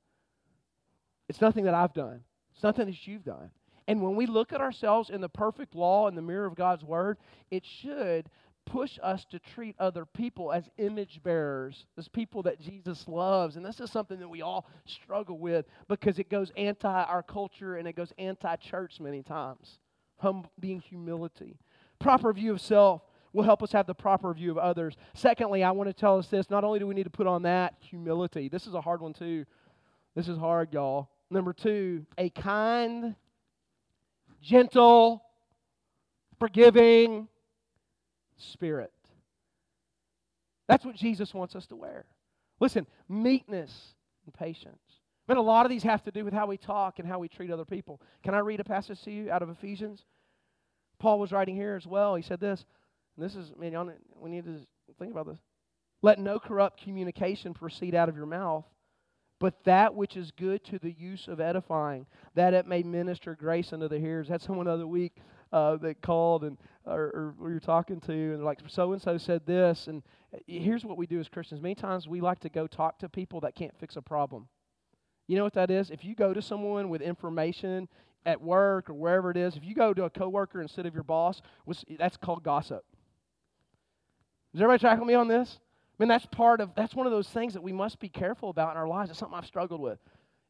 It's 1.29 1.39
nothing 1.39 1.65
that 1.65 1.75
I've 1.75 1.93
done, 1.93 2.21
it's 2.55 2.63
nothing 2.63 2.87
that 2.87 3.07
you've 3.07 3.23
done. 3.23 3.51
And 3.87 4.01
when 4.01 4.15
we 4.15 4.25
look 4.25 4.53
at 4.53 4.61
ourselves 4.61 5.11
in 5.11 5.21
the 5.21 5.29
perfect 5.29 5.75
law 5.75 6.07
in 6.07 6.15
the 6.15 6.21
mirror 6.23 6.47
of 6.47 6.55
God's 6.55 6.83
Word, 6.83 7.19
it 7.51 7.63
should 7.63 8.27
push 8.65 8.97
us 9.01 9.25
to 9.25 9.39
treat 9.39 9.75
other 9.79 10.05
people 10.05 10.51
as 10.51 10.69
image 10.77 11.21
bearers, 11.23 11.85
as 11.97 12.07
people 12.07 12.43
that 12.43 12.59
Jesus 12.59 13.07
loves. 13.07 13.55
And 13.55 13.65
this 13.65 13.79
is 13.79 13.91
something 13.91 14.19
that 14.19 14.29
we 14.29 14.41
all 14.41 14.67
struggle 14.85 15.37
with 15.37 15.65
because 15.87 16.19
it 16.19 16.29
goes 16.29 16.51
anti 16.55 17.03
our 17.03 17.23
culture 17.23 17.75
and 17.75 17.87
it 17.87 17.95
goes 17.95 18.13
anti 18.17 18.55
church 18.57 18.99
many 18.99 19.23
times. 19.23 19.79
Hum, 20.17 20.47
being 20.59 20.79
humility. 20.79 21.57
Proper 21.99 22.31
view 22.33 22.53
of 22.53 22.61
self 22.61 23.01
will 23.33 23.43
help 23.43 23.63
us 23.63 23.71
have 23.71 23.87
the 23.87 23.93
proper 23.93 24.33
view 24.33 24.51
of 24.51 24.57
others. 24.57 24.95
Secondly, 25.13 25.63
I 25.63 25.71
want 25.71 25.89
to 25.89 25.93
tell 25.93 26.17
us 26.17 26.27
this 26.27 26.49
not 26.49 26.63
only 26.63 26.79
do 26.79 26.87
we 26.87 26.95
need 26.95 27.03
to 27.03 27.09
put 27.09 27.27
on 27.27 27.43
that 27.43 27.75
humility, 27.79 28.49
this 28.49 28.67
is 28.67 28.73
a 28.73 28.81
hard 28.81 29.01
one 29.01 29.13
too. 29.13 29.45
This 30.15 30.27
is 30.27 30.37
hard, 30.37 30.73
y'all. 30.73 31.09
Number 31.29 31.53
two, 31.53 32.05
a 32.17 32.29
kind, 32.29 33.15
gentle 34.41 35.23
forgiving 36.37 37.29
spirit. 38.41 38.91
That's 40.67 40.85
what 40.85 40.95
Jesus 40.95 41.33
wants 41.33 41.55
us 41.55 41.67
to 41.67 41.75
wear. 41.75 42.05
Listen, 42.59 42.87
meekness 43.09 43.95
and 44.25 44.33
patience. 44.33 44.79
But 45.27 45.37
a 45.37 45.41
lot 45.41 45.65
of 45.65 45.69
these 45.69 45.83
have 45.83 46.03
to 46.03 46.11
do 46.11 46.25
with 46.25 46.33
how 46.33 46.47
we 46.47 46.57
talk 46.57 46.99
and 46.99 47.07
how 47.07 47.19
we 47.19 47.27
treat 47.27 47.51
other 47.51 47.65
people. 47.65 48.01
Can 48.23 48.33
I 48.33 48.39
read 48.39 48.59
a 48.59 48.63
passage 48.63 49.01
to 49.03 49.11
you 49.11 49.31
out 49.31 49.41
of 49.41 49.49
Ephesians? 49.49 50.03
Paul 50.99 51.19
was 51.19 51.31
writing 51.31 51.55
here 51.55 51.75
as 51.75 51.87
well. 51.87 52.15
He 52.15 52.21
said 52.21 52.39
this. 52.39 52.65
this 53.17 53.35
is, 53.35 53.51
man, 53.57 53.73
y'all, 53.73 53.91
we 54.19 54.29
need 54.29 54.45
to 54.45 54.59
think 54.99 55.11
about 55.11 55.27
this. 55.27 55.39
Let 56.01 56.19
no 56.19 56.39
corrupt 56.39 56.83
communication 56.83 57.53
proceed 57.53 57.95
out 57.95 58.09
of 58.09 58.15
your 58.15 58.25
mouth, 58.25 58.65
but 59.39 59.63
that 59.65 59.95
which 59.95 60.17
is 60.17 60.31
good 60.31 60.63
to 60.65 60.79
the 60.79 60.91
use 60.91 61.27
of 61.27 61.39
edifying, 61.39 62.05
that 62.35 62.53
it 62.53 62.67
may 62.67 62.83
minister 62.83 63.35
grace 63.35 63.73
unto 63.73 63.87
the 63.87 63.99
hearers. 63.99 64.27
That's 64.27 64.45
someone 64.47 64.67
the 64.67 64.73
other 64.73 64.87
week 64.87 65.13
uh, 65.51 65.77
that 65.77 66.01
called 66.01 66.43
and 66.43 66.57
or, 66.85 67.01
or 67.13 67.35
were 67.37 67.59
talking 67.59 67.99
to, 68.01 68.11
and 68.11 68.39
they're 68.39 68.45
like 68.45 68.59
so 68.67 68.93
and 68.93 69.01
so 69.01 69.17
said 69.17 69.45
this. 69.45 69.87
And 69.87 70.03
uh, 70.33 70.39
here's 70.47 70.83
what 70.83 70.97
we 70.97 71.05
do 71.05 71.19
as 71.19 71.29
Christians. 71.29 71.61
Many 71.61 71.75
times 71.75 72.07
we 72.07 72.21
like 72.21 72.39
to 72.39 72.49
go 72.49 72.67
talk 72.67 72.99
to 72.99 73.09
people 73.09 73.39
that 73.41 73.55
can't 73.55 73.77
fix 73.79 73.95
a 73.95 74.01
problem. 74.01 74.47
You 75.27 75.37
know 75.37 75.43
what 75.43 75.53
that 75.53 75.71
is? 75.71 75.91
If 75.91 76.03
you 76.03 76.15
go 76.15 76.33
to 76.33 76.41
someone 76.41 76.89
with 76.89 77.01
information 77.01 77.87
at 78.25 78.41
work 78.41 78.89
or 78.89 78.93
wherever 78.93 79.31
it 79.31 79.37
is, 79.37 79.55
if 79.55 79.63
you 79.63 79.73
go 79.73 79.93
to 79.93 80.03
a 80.03 80.09
coworker 80.09 80.61
instead 80.61 80.85
of 80.85 80.93
your 80.93 81.03
boss, 81.03 81.41
that's 81.97 82.17
called 82.17 82.43
gossip. 82.43 82.83
Is 84.53 84.61
everybody 84.61 84.79
tracking 84.79 85.07
me 85.07 85.13
on 85.13 85.27
this? 85.27 85.59
I 85.97 86.03
mean, 86.03 86.09
that's 86.09 86.25
part 86.25 86.61
of 86.61 86.71
that's 86.75 86.95
one 86.95 87.05
of 87.05 87.11
those 87.11 87.29
things 87.29 87.53
that 87.53 87.61
we 87.61 87.71
must 87.71 87.99
be 87.99 88.09
careful 88.09 88.49
about 88.49 88.71
in 88.71 88.77
our 88.77 88.87
lives. 88.87 89.09
It's 89.09 89.19
something 89.19 89.37
I've 89.37 89.45
struggled 89.45 89.79
with. 89.79 89.99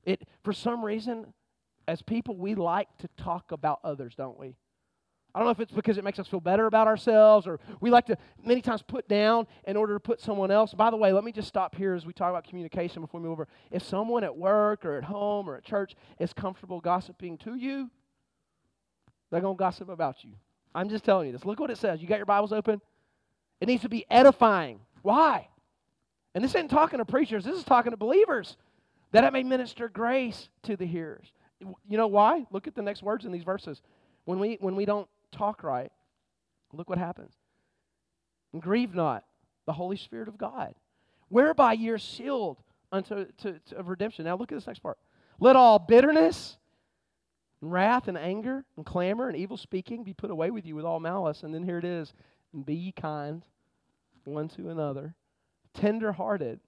It 0.04 0.28
for 0.44 0.54
some 0.54 0.84
reason, 0.84 1.34
as 1.88 2.02
people, 2.02 2.38
we 2.38 2.56
like 2.56 2.88
to 3.00 3.10
talk 3.18 3.52
about 3.52 3.80
others, 3.84 4.16
don't 4.16 4.40
we? 4.40 4.56
I 5.34 5.40
don't 5.40 5.46
know 5.46 5.52
if 5.52 5.60
it's 5.62 5.72
because 5.72 5.98
it 5.98 6.04
makes 6.04 6.20
us 6.20 6.28
feel 6.28 6.42
better 6.42 6.66
about 6.66 6.88
ourselves 6.88 7.48
or 7.48 7.60
we 7.80 7.90
like 7.90 8.06
to 8.08 8.18
many 8.44 8.62
times 8.62 8.82
put 8.82 9.08
down 9.08 9.48
in 9.66 9.78
order 9.78 9.94
to 9.94 10.00
put 10.00 10.20
someone 10.20 10.52
else. 10.52 10.74
By 10.74 10.90
the 10.90 10.98
way, 10.98 11.14
let 11.14 11.24
me 11.24 11.32
just 11.32 11.48
stop 11.48 11.74
here 11.76 11.94
as 11.94 12.06
we 12.06 12.12
talk 12.12 12.30
about 12.30 12.44
communication 12.44 13.02
before 13.02 13.22
we 13.22 13.28
move 13.28 13.34
over. 13.34 13.48
If 13.72 13.84
someone 13.84 14.26
at 14.26 14.36
work 14.36 14.84
or 14.84 14.98
at 14.98 15.06
home 15.06 15.50
or 15.50 15.56
at 15.56 15.64
church 15.64 15.96
is 16.20 16.34
comfortable 16.34 16.82
gossiping 16.82 17.38
to 17.40 17.56
you, 17.56 17.90
they're 19.30 19.40
going 19.40 19.56
to 19.56 19.60
gossip 19.60 19.88
about 19.88 20.24
you. 20.24 20.32
I'm 20.76 20.90
just 20.90 21.06
telling 21.06 21.28
you 21.28 21.34
this. 21.34 21.46
Look 21.46 21.60
what 21.60 21.72
it 21.72 21.78
says. 21.78 22.02
You 22.02 22.08
got 22.08 22.18
your 22.18 22.26
Bibles 22.26 22.52
open? 22.52 22.82
It 23.62 23.68
needs 23.68 23.84
to 23.84 23.90
be 23.90 24.06
edifying. 24.10 24.82
Why? 25.02 25.48
And 26.36 26.44
this 26.44 26.52
isn't 26.52 26.70
talking 26.70 27.00
to 27.00 27.06
preachers, 27.06 27.46
this 27.46 27.58
is 27.58 27.64
talking 27.64 27.92
to 27.92 27.98
believers. 27.98 28.58
That 29.12 29.32
may 29.34 29.44
minister 29.44 29.90
grace 29.90 30.50
to 30.64 30.78
the 30.78 30.86
hearers. 30.86 31.32
You 31.60 31.98
know 31.98 32.08
why? 32.08 32.46
Look 32.52 32.68
at 32.68 32.76
the 32.76 32.82
next 32.82 33.04
words 33.04 33.26
in 33.26 33.32
these 33.32 33.44
verses. 33.44 33.82
When 34.26 34.40
we, 34.40 34.58
when 34.62 34.76
we 34.76 34.86
don't 34.86 35.08
talk 35.32 35.64
right, 35.64 35.92
look 36.74 36.90
what 36.90 36.98
happens. 36.98 37.34
And 38.54 38.62
grieve 38.62 38.94
not 38.94 39.24
the 39.66 39.74
Holy 39.74 39.98
Spirit 39.98 40.28
of 40.28 40.38
God, 40.38 40.76
whereby 41.30 41.74
you're 41.74 41.98
sealed 41.98 42.58
unto 42.92 43.26
to, 43.38 43.60
to, 43.70 43.78
of 43.78 43.88
redemption. 43.88 44.26
Now 44.26 44.36
look 44.36 44.52
at 44.52 44.58
this 44.58 44.68
next 44.68 44.80
part. 44.80 44.98
Let 45.40 45.56
all 45.56 45.80
bitterness, 45.80 46.58
and 47.62 47.72
wrath, 47.72 48.08
and 48.08 48.18
anger, 48.18 48.66
and 48.76 48.86
clamor, 48.86 49.28
and 49.28 49.38
evil 49.38 49.58
speaking 49.58 50.04
be 50.04 50.14
put 50.14 50.32
away 50.32 50.52
with 50.52 50.66
you 50.66 50.76
with 50.76 50.86
all 50.86 51.00
malice. 51.00 51.44
And 51.44 51.54
then 51.54 51.64
here 51.64 51.78
it 51.78 51.86
is. 51.86 52.14
And 52.54 52.66
be 52.66 52.76
ye 52.76 52.92
kind 52.92 53.44
one 54.24 54.50
to 54.50 54.70
another, 54.70 55.16
tender 55.74 56.12
hearted, 56.12 56.60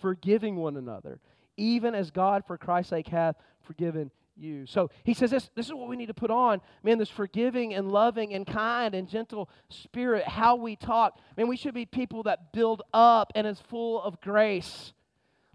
forgiving 0.00 0.56
one 0.56 0.76
another, 0.76 1.20
even 1.56 1.94
as 1.94 2.10
God 2.10 2.44
for 2.46 2.58
Christ's 2.58 2.90
sake 2.90 3.08
hath 3.08 3.36
forgiven 3.62 4.10
you. 4.36 4.66
So 4.66 4.90
he 5.04 5.14
says 5.14 5.30
this, 5.30 5.50
this 5.54 5.66
is 5.66 5.72
what 5.72 5.88
we 5.88 5.96
need 5.96 6.06
to 6.06 6.14
put 6.14 6.30
on. 6.30 6.60
Man, 6.82 6.98
this 6.98 7.08
forgiving 7.08 7.74
and 7.74 7.90
loving 7.90 8.34
and 8.34 8.46
kind 8.46 8.94
and 8.94 9.08
gentle 9.08 9.48
spirit, 9.68 10.26
how 10.26 10.56
we 10.56 10.76
talk. 10.76 11.18
Man, 11.36 11.48
we 11.48 11.56
should 11.56 11.74
be 11.74 11.86
people 11.86 12.22
that 12.24 12.52
build 12.52 12.82
up 12.92 13.32
and 13.34 13.46
is 13.46 13.60
full 13.60 14.02
of 14.02 14.20
grace. 14.20 14.92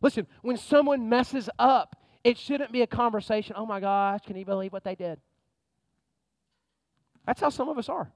Listen, 0.02 0.28
when 0.41 0.58
someone 0.58 1.10
messes 1.10 1.50
up, 1.60 1.96
it 2.24 2.38
shouldn't 2.38 2.72
be 2.72 2.82
a 2.82 2.88
conversation. 2.88 3.56
Oh 3.58 3.65
my 3.65 3.80
gosh, 3.80 4.22
can 4.26 4.36
you 4.36 4.46
believe 4.46 4.74
what 4.74 4.84
they 4.84 4.96
did? 4.96 5.20
That's 7.26 7.41
how 7.41 7.50
some 7.50 7.70
of 7.70 7.78
us 7.78 7.89
are. 7.89 8.12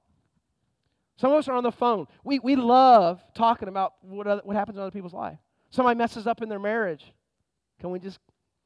Some 1.18 1.32
of 1.32 1.38
us 1.38 1.48
are 1.48 1.56
on 1.56 1.64
the 1.64 1.72
phone. 1.72 2.08
We, 2.24 2.40
we 2.40 2.56
love 2.56 3.24
talking 3.34 3.68
about 3.68 3.94
what, 4.02 4.28
other, 4.28 4.42
what 4.44 4.56
happens 4.56 4.78
in 4.78 4.82
other 4.82 4.92
people's 4.92 5.14
life. 5.14 5.38
Somebody 5.70 5.98
messes 5.98 6.28
up 6.28 6.42
in 6.42 6.50
their 6.50 6.60
marriage. 6.60 7.14
Can 7.80 7.92
we 7.92 8.00
just 8.00 8.20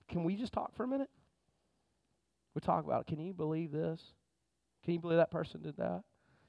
can 0.08 0.24
we 0.24 0.36
just 0.36 0.52
talk 0.52 0.76
for 0.76 0.84
a 0.84 0.88
minute? 0.88 1.10
Talk 2.60 2.86
about, 2.86 3.08
can 3.08 3.20
you 3.20 3.34
believe 3.34 3.72
this? 3.72 4.02
Can 4.84 4.94
you 4.94 5.00
believe 5.00 5.18
that 5.18 5.32
person 5.32 5.62
did 5.62 5.78
that? 5.78 6.04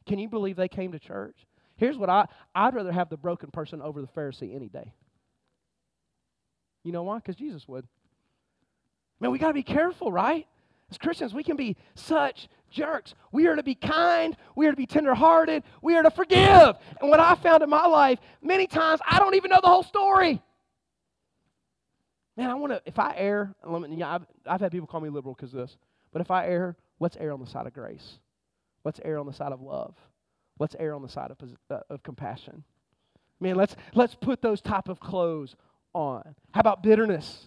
Can 0.06 0.18
you 0.18 0.28
believe 0.28 0.56
they 0.56 0.68
came 0.68 0.92
to 0.92 0.98
church? 0.98 1.36
Here's 1.76 1.96
what 1.96 2.10
I 2.10 2.26
I'd 2.54 2.74
rather 2.74 2.92
have 2.92 3.08
the 3.08 3.16
broken 3.16 3.50
person 3.50 3.80
over 3.80 4.00
the 4.00 4.08
Pharisee 4.08 4.54
any 4.54 4.68
day. 4.68 4.92
You 6.84 6.92
know 6.92 7.02
why? 7.02 7.16
Because 7.16 7.36
Jesus 7.36 7.66
would. 7.68 7.86
Man, 9.18 9.30
we 9.30 9.38
got 9.38 9.48
to 9.48 9.54
be 9.54 9.62
careful, 9.62 10.10
right? 10.10 10.46
As 10.90 10.98
Christians, 10.98 11.34
we 11.34 11.44
can 11.44 11.56
be 11.56 11.76
such 11.94 12.48
jerks. 12.70 13.14
We 13.32 13.46
are 13.46 13.54
to 13.54 13.62
be 13.62 13.74
kind. 13.74 14.36
We 14.56 14.66
are 14.66 14.70
to 14.70 14.76
be 14.76 14.86
tenderhearted. 14.86 15.62
We 15.82 15.94
are 15.96 16.02
to 16.02 16.10
forgive. 16.10 16.76
And 17.00 17.10
what 17.10 17.20
I 17.20 17.34
found 17.36 17.62
in 17.62 17.70
my 17.70 17.86
life, 17.86 18.18
many 18.42 18.66
times 18.66 19.00
I 19.06 19.18
don't 19.18 19.34
even 19.34 19.50
know 19.50 19.60
the 19.62 19.68
whole 19.68 19.82
story. 19.82 20.42
Man, 22.36 22.50
I 22.50 22.54
want 22.54 22.72
to, 22.72 22.82
if 22.86 22.98
I 22.98 23.14
err, 23.16 23.54
I've, 23.62 24.26
I've 24.46 24.60
had 24.60 24.72
people 24.72 24.86
call 24.86 25.00
me 25.00 25.10
liberal 25.10 25.34
because 25.34 25.52
this. 25.52 25.76
But 26.12 26.22
if 26.22 26.30
I 26.30 26.46
err, 26.46 26.76
let's 26.98 27.16
err 27.16 27.32
on 27.32 27.40
the 27.40 27.46
side 27.46 27.66
of 27.66 27.72
grace. 27.72 28.18
Let's 28.84 29.00
err 29.04 29.18
on 29.18 29.26
the 29.26 29.32
side 29.32 29.52
of 29.52 29.60
love. 29.60 29.94
Let's 30.58 30.76
err 30.78 30.94
on 30.94 31.02
the 31.02 31.08
side 31.08 31.30
of, 31.30 31.38
uh, 31.70 31.80
of 31.88 32.02
compassion. 32.02 32.64
Man, 33.40 33.56
let's, 33.56 33.76
let's 33.94 34.14
put 34.14 34.42
those 34.42 34.60
type 34.60 34.88
of 34.88 35.00
clothes 35.00 35.56
on. 35.94 36.34
How 36.52 36.60
about 36.60 36.82
bitterness? 36.82 37.46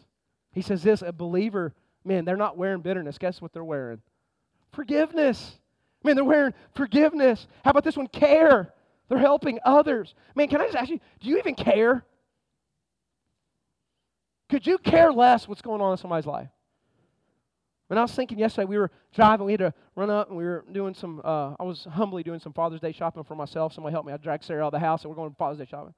He 0.52 0.62
says 0.62 0.84
this 0.84 1.02
a 1.02 1.12
believer, 1.12 1.74
man, 2.04 2.26
they're 2.26 2.38
not 2.38 2.58
wearing 2.58 2.82
bitterness. 2.82 3.18
Guess 3.18 3.42
what 3.42 3.54
they're 3.54 3.64
wearing? 3.64 4.02
Forgiveness. 4.72 5.60
Man, 6.04 6.16
they're 6.16 6.26
wearing 6.26 6.54
forgiveness. 6.76 7.48
How 7.64 7.72
about 7.72 7.84
this 7.84 7.96
one? 7.96 8.08
Care. 8.08 8.74
They're 9.08 9.18
helping 9.18 9.60
others. 9.64 10.16
Man, 10.36 10.48
can 10.48 10.62
I 10.62 10.66
just 10.66 10.78
ask 10.78 10.90
you, 10.90 11.00
do 11.22 11.30
you 11.30 11.38
even 11.38 11.56
care? 11.56 12.04
Could 14.50 14.66
you 14.68 14.78
care 14.78 15.12
less 15.12 15.48
what's 15.48 15.62
going 15.62 15.82
on 15.82 15.92
in 15.92 15.98
somebody's 15.98 16.26
life? 16.26 16.50
And 17.90 18.00
I 18.00 18.02
was 18.02 18.14
thinking 18.14 18.40
yesterday, 18.40 18.66
we 18.66 18.78
were 18.78 18.90
driving, 19.14 19.46
we 19.46 19.54
had 19.54 19.60
to 19.60 19.74
run 19.96 20.10
up, 20.10 20.30
and 20.30 20.38
we 20.38 20.44
were 20.44 20.66
doing 20.72 20.94
some, 20.94 21.22
uh, 21.24 21.54
I 21.60 21.64
was 21.64 21.84
humbly 21.84 22.24
doing 22.24 22.40
some 22.40 22.54
Father's 22.54 22.80
Day 22.80 22.92
shopping 22.92 23.24
for 23.24 23.36
myself. 23.36 23.74
Somebody 23.74 23.94
helped 23.94 24.08
me. 24.08 24.14
I 24.14 24.18
dragged 24.18 24.46
Sarah 24.46 24.64
out 24.64 24.68
of 24.68 24.72
the 24.74 24.80
house, 24.80 25.04
and 25.04 25.10
we're 25.10 25.16
going 25.16 25.36
Father's 25.38 25.60
Day 25.60 25.68
shopping. 25.70 25.94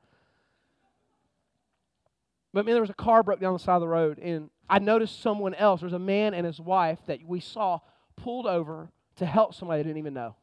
But 2.54 2.66
man, 2.66 2.74
there 2.74 2.82
was 2.82 2.90
a 2.90 2.94
car 2.94 3.22
broke 3.22 3.40
down 3.40 3.54
the 3.54 3.60
side 3.60 3.76
of 3.76 3.82
the 3.82 3.88
road, 3.88 4.18
and 4.18 4.50
I 4.70 4.80
noticed 4.80 5.22
someone 5.22 5.54
else. 5.54 5.82
There's 5.82 5.94
a 5.94 6.00
man 6.00 6.34
and 6.34 6.46
his 6.46 6.60
wife 6.60 7.00
that 7.08 7.20
we 7.26 7.40
saw 7.40 7.80
pulled 8.16 8.48
over 8.48 8.90
to 9.18 9.26
help 9.26 9.54
somebody 9.54 9.82
I 9.82 9.84
didn't 9.84 9.98
even 9.98 10.14
know. 10.14 10.36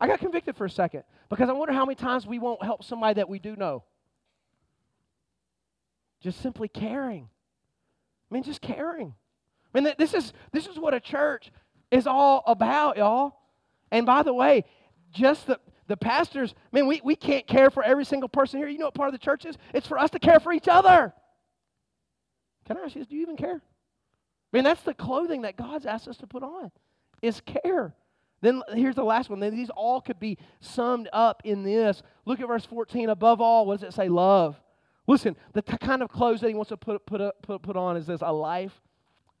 I 0.00 0.06
got 0.06 0.20
convicted 0.20 0.56
for 0.56 0.64
a 0.64 0.70
second 0.70 1.02
because 1.28 1.48
I 1.48 1.52
wonder 1.52 1.74
how 1.74 1.84
many 1.84 1.96
times 1.96 2.26
we 2.26 2.38
won't 2.38 2.62
help 2.62 2.84
somebody 2.84 3.14
that 3.14 3.28
we 3.28 3.38
do 3.38 3.56
know. 3.56 3.82
Just 6.20 6.40
simply 6.40 6.68
caring. 6.68 7.28
I 8.30 8.34
mean, 8.34 8.42
just 8.42 8.60
caring. 8.60 9.14
I 9.74 9.80
mean, 9.80 9.92
this 9.98 10.14
is, 10.14 10.32
this 10.52 10.66
is 10.66 10.78
what 10.78 10.94
a 10.94 11.00
church 11.00 11.50
is 11.90 12.06
all 12.06 12.42
about, 12.46 12.96
y'all. 12.96 13.34
And 13.90 14.06
by 14.06 14.22
the 14.22 14.34
way, 14.34 14.64
just 15.12 15.46
the, 15.46 15.58
the 15.86 15.96
pastors, 15.96 16.54
man, 16.72 16.86
we, 16.86 17.00
we 17.02 17.16
can't 17.16 17.46
care 17.46 17.70
for 17.70 17.82
every 17.82 18.04
single 18.04 18.28
person 18.28 18.58
here. 18.58 18.68
You 18.68 18.78
know 18.78 18.86
what 18.86 18.94
part 18.94 19.08
of 19.08 19.12
the 19.12 19.24
church 19.24 19.44
is? 19.44 19.56
It's 19.72 19.86
for 19.86 19.98
us 19.98 20.10
to 20.10 20.18
care 20.18 20.40
for 20.40 20.52
each 20.52 20.68
other. 20.68 21.12
Can 22.66 22.76
I 22.76 22.82
ask 22.82 22.96
you, 22.96 23.04
do 23.04 23.16
you 23.16 23.22
even 23.22 23.36
care? 23.36 23.62
I 24.52 24.56
mean, 24.56 24.64
that's 24.64 24.82
the 24.82 24.94
clothing 24.94 25.42
that 25.42 25.56
God's 25.56 25.86
asked 25.86 26.08
us 26.08 26.18
to 26.18 26.26
put 26.26 26.42
on, 26.42 26.70
is 27.22 27.40
care. 27.40 27.94
Then 28.40 28.62
here's 28.72 28.94
the 28.94 29.04
last 29.04 29.30
one. 29.30 29.40
Then 29.40 29.54
these 29.54 29.70
all 29.70 30.00
could 30.00 30.20
be 30.20 30.38
summed 30.60 31.08
up 31.12 31.42
in 31.44 31.62
this. 31.62 32.02
Look 32.24 32.40
at 32.40 32.46
verse 32.46 32.64
14. 32.64 33.08
Above 33.08 33.40
all, 33.40 33.66
what 33.66 33.80
does 33.80 33.88
it 33.88 33.94
say? 33.94 34.08
Love. 34.08 34.60
Listen, 35.06 35.36
the 35.54 35.62
t- 35.62 35.76
kind 35.78 36.02
of 36.02 36.10
clothes 36.10 36.40
that 36.42 36.48
he 36.48 36.54
wants 36.54 36.68
to 36.68 36.76
put, 36.76 37.04
put, 37.06 37.20
put, 37.42 37.62
put 37.62 37.76
on 37.76 37.96
is 37.96 38.06
this 38.06 38.20
a 38.22 38.32
life 38.32 38.80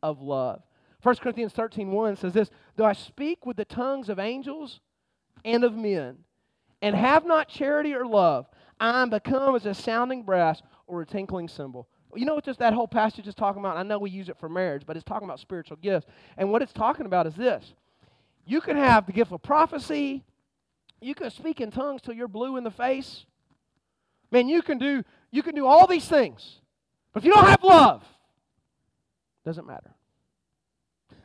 of 0.02 0.20
love. 0.20 0.62
1 1.02 1.16
Corinthians 1.16 1.52
13 1.52 1.90
1 1.90 2.16
says 2.16 2.32
this 2.32 2.50
Though 2.76 2.84
I 2.84 2.92
speak 2.92 3.46
with 3.46 3.56
the 3.56 3.64
tongues 3.64 4.08
of 4.08 4.18
angels 4.18 4.80
and 5.44 5.64
of 5.64 5.74
men, 5.74 6.18
and 6.82 6.94
have 6.94 7.24
not 7.24 7.48
charity 7.48 7.94
or 7.94 8.06
love, 8.06 8.46
I 8.80 9.02
am 9.02 9.10
become 9.10 9.54
as 9.54 9.66
a 9.66 9.74
sounding 9.74 10.22
brass 10.22 10.62
or 10.86 11.02
a 11.02 11.06
tinkling 11.06 11.48
cymbal. 11.48 11.88
You 12.14 12.24
know 12.24 12.34
what 12.34 12.44
just 12.44 12.60
that 12.60 12.72
whole 12.72 12.88
passage 12.88 13.26
is 13.26 13.34
talking 13.34 13.60
about? 13.60 13.76
I 13.76 13.82
know 13.82 13.98
we 13.98 14.10
use 14.10 14.28
it 14.28 14.38
for 14.38 14.48
marriage, 14.48 14.82
but 14.86 14.96
it's 14.96 15.04
talking 15.04 15.28
about 15.28 15.40
spiritual 15.40 15.76
gifts. 15.76 16.06
And 16.36 16.50
what 16.50 16.62
it's 16.62 16.72
talking 16.72 17.06
about 17.06 17.26
is 17.26 17.34
this. 17.34 17.74
You 18.46 18.60
can 18.60 18.76
have 18.76 19.06
the 19.06 19.12
gift 19.12 19.30
of 19.30 19.42
prophecy. 19.42 20.24
You 21.00 21.14
can 21.14 21.30
speak 21.30 21.60
in 21.60 21.70
tongues 21.70 22.00
till 22.00 22.14
you're 22.14 22.28
blue 22.28 22.56
in 22.56 22.64
the 22.64 22.70
face. 22.70 23.26
Man, 24.30 24.48
you 24.48 24.62
can 24.62 24.78
do 24.78 25.04
you 25.30 25.42
can 25.42 25.54
do 25.54 25.66
all 25.66 25.86
these 25.86 26.08
things. 26.08 26.60
But 27.12 27.22
if 27.22 27.26
you 27.26 27.32
don't 27.32 27.44
have 27.46 27.62
love, 27.62 28.04
doesn't 29.48 29.66
matter. 29.66 29.94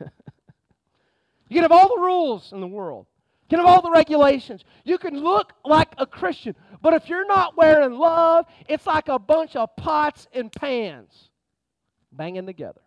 you 0.00 0.08
can 1.50 1.62
have 1.62 1.72
all 1.72 1.88
the 1.88 2.00
rules 2.00 2.52
in 2.52 2.60
the 2.62 2.66
world. 2.66 3.06
You 3.42 3.58
can 3.58 3.58
have 3.58 3.68
all 3.68 3.82
the 3.82 3.90
regulations. 3.90 4.64
You 4.82 4.96
can 4.96 5.20
look 5.20 5.52
like 5.62 5.92
a 5.98 6.06
Christian, 6.06 6.56
but 6.80 6.94
if 6.94 7.06
you're 7.06 7.26
not 7.26 7.54
wearing 7.54 7.98
love, 7.98 8.46
it's 8.66 8.86
like 8.86 9.08
a 9.08 9.18
bunch 9.18 9.56
of 9.56 9.76
pots 9.76 10.26
and 10.32 10.50
pans 10.50 11.28
banging 12.10 12.46
together. 12.46 12.80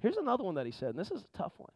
Here's 0.00 0.16
another 0.16 0.42
one 0.42 0.54
that 0.54 0.64
he 0.64 0.72
said, 0.72 0.90
and 0.90 0.98
this 0.98 1.10
is 1.10 1.22
a 1.22 1.36
tough 1.36 1.52
one. 1.58 1.72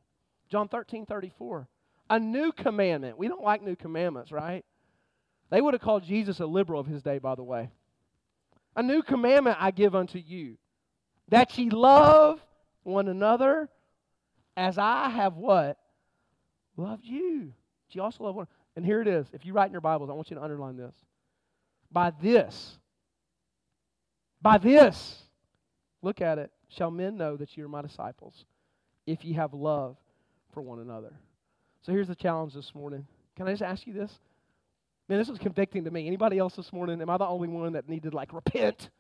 John 0.49 0.69
13, 0.69 1.05
34. 1.05 1.69
A 2.09 2.19
new 2.19 2.53
commandment. 2.53 3.19
We 3.19 3.29
don't 3.29 3.43
like 3.43 3.63
new 3.63 3.77
commandments, 3.77 4.33
right? 4.33 4.65
They 5.51 5.61
would 5.61 5.75
have 5.75 5.83
called 5.83 6.05
Jesus 6.05 6.41
a 6.41 6.47
liberal 6.47 6.81
of 6.81 6.87
his 6.87 7.03
day, 7.03 7.19
by 7.19 7.35
the 7.35 7.43
way. 7.43 7.69
A 8.75 8.83
new 8.83 9.03
commandment 9.03 9.59
I 9.61 9.71
give 9.71 9.95
unto 9.95 10.19
you, 10.19 10.57
that 11.29 11.59
ye 11.59 11.69
love 11.69 12.41
one 12.83 13.09
another 13.09 13.69
as 14.57 14.79
I 14.79 15.09
have 15.09 15.37
what? 15.37 15.79
Loved 16.77 17.05
you. 17.05 17.53
She 17.89 18.01
also 18.01 18.25
love 18.25 18.35
one. 18.35 18.47
And 18.77 18.85
here 18.85 19.01
it 19.01 19.09
is. 19.09 19.27
If 19.33 19.45
you 19.45 19.53
write 19.53 19.67
in 19.67 19.73
your 19.73 19.81
Bibles, 19.81 20.11
I 20.11 20.13
want 20.13 20.31
you 20.31 20.37
to 20.37 20.43
underline 20.43 20.77
this. 20.77 20.95
By 21.93 22.13
this, 22.23 22.79
by 24.41 24.59
this, 24.59 25.23
look 26.03 26.21
at 26.21 26.39
it, 26.39 26.53
shall 26.69 26.91
men 26.91 27.17
know 27.17 27.37
that 27.37 27.57
you 27.57 27.65
are 27.65 27.69
my 27.69 27.83
disciples, 27.83 28.45
if 29.07 29.25
ye 29.25 29.33
have 29.33 29.53
love 29.53 29.97
for 30.55 30.61
one 30.61 30.79
another. 30.79 31.13
So 31.83 31.91
here's 31.91 32.07
the 32.07 32.15
challenge 32.15 32.55
this 32.55 32.75
morning. 32.75 33.07
Can 33.37 33.49
I 33.49 33.53
just 33.53 33.63
ask 33.63 33.87
you 33.87 33.93
this? 33.93 34.21
Man, 35.09 35.19
this 35.19 35.29
was 35.29 35.39
convicting 35.39 35.85
to 35.85 35.91
me. 35.91 36.07
Anybody 36.07 36.39
else 36.39 36.55
this 36.55 36.73
morning? 36.73 37.03
Am 37.03 37.11
I 37.11 37.17
the 37.17 37.27
only 37.27 37.49
one 37.49 37.73
that 37.73 37.89
needed 37.89 38.15
like 38.15 38.33
repent? 38.33 38.91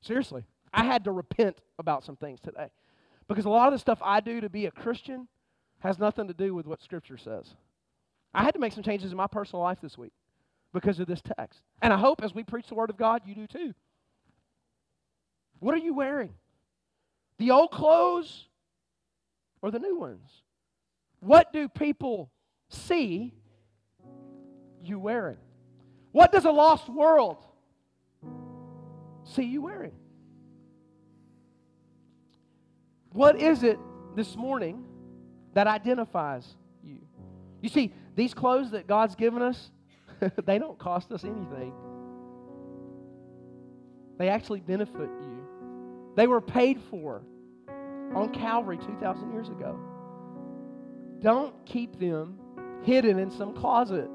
Seriously. 0.00 0.44
I 0.74 0.84
had 0.84 1.04
to 1.04 1.12
repent 1.12 1.58
about 1.78 2.02
some 2.02 2.16
things 2.16 2.40
today. 2.40 2.68
Because 3.32 3.46
a 3.46 3.48
lot 3.48 3.68
of 3.68 3.72
the 3.72 3.78
stuff 3.78 3.98
I 4.02 4.20
do 4.20 4.42
to 4.42 4.50
be 4.50 4.66
a 4.66 4.70
Christian 4.70 5.26
has 5.78 5.98
nothing 5.98 6.28
to 6.28 6.34
do 6.34 6.54
with 6.54 6.66
what 6.66 6.82
Scripture 6.82 7.16
says. 7.16 7.46
I 8.34 8.44
had 8.44 8.52
to 8.52 8.60
make 8.60 8.74
some 8.74 8.82
changes 8.82 9.10
in 9.10 9.16
my 9.16 9.26
personal 9.26 9.62
life 9.62 9.78
this 9.80 9.96
week 9.96 10.12
because 10.74 11.00
of 11.00 11.06
this 11.06 11.22
text. 11.38 11.62
And 11.80 11.94
I 11.94 11.96
hope 11.96 12.22
as 12.22 12.34
we 12.34 12.44
preach 12.44 12.68
the 12.68 12.74
Word 12.74 12.90
of 12.90 12.98
God, 12.98 13.22
you 13.24 13.34
do 13.34 13.46
too. 13.46 13.72
What 15.60 15.74
are 15.74 15.78
you 15.78 15.94
wearing? 15.94 16.34
The 17.38 17.52
old 17.52 17.70
clothes 17.70 18.48
or 19.62 19.70
the 19.70 19.78
new 19.78 19.98
ones? 19.98 20.28
What 21.20 21.54
do 21.54 21.70
people 21.70 22.30
see 22.68 23.32
you 24.82 24.98
wearing? 24.98 25.38
What 26.10 26.32
does 26.32 26.44
a 26.44 26.50
lost 26.50 26.86
world 26.90 27.38
see 29.24 29.44
you 29.44 29.62
wearing? 29.62 29.92
What 33.12 33.40
is 33.40 33.62
it 33.62 33.78
this 34.16 34.36
morning 34.36 34.84
that 35.54 35.66
identifies 35.66 36.46
you? 36.82 36.98
You 37.60 37.68
see, 37.68 37.92
these 38.14 38.34
clothes 38.34 38.70
that 38.70 38.86
God's 38.86 39.14
given 39.14 39.42
us, 39.42 39.70
they 40.44 40.58
don't 40.58 40.78
cost 40.78 41.12
us 41.12 41.24
anything. 41.24 41.72
They 44.18 44.28
actually 44.28 44.60
benefit 44.60 45.10
you. 45.20 46.12
They 46.16 46.26
were 46.26 46.40
paid 46.40 46.80
for 46.90 47.22
on 48.14 48.32
Calvary 48.32 48.78
2,000 48.78 49.32
years 49.32 49.48
ago. 49.48 49.78
Don't 51.20 51.54
keep 51.66 51.98
them 51.98 52.38
hidden 52.82 53.18
in 53.18 53.30
some 53.30 53.54
closet. 53.54 54.08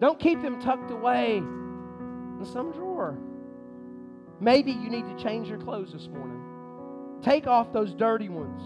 Don't 0.00 0.18
keep 0.18 0.42
them 0.42 0.60
tucked 0.60 0.90
away 0.90 1.36
in 1.38 2.46
some 2.52 2.72
drawer. 2.72 3.18
Maybe 4.40 4.72
you 4.72 4.90
need 4.90 5.06
to 5.06 5.22
change 5.22 5.48
your 5.48 5.58
clothes 5.58 5.92
this 5.92 6.08
morning. 6.08 6.43
Take 7.22 7.46
off 7.46 7.72
those 7.72 7.94
dirty 7.94 8.28
ones. 8.28 8.62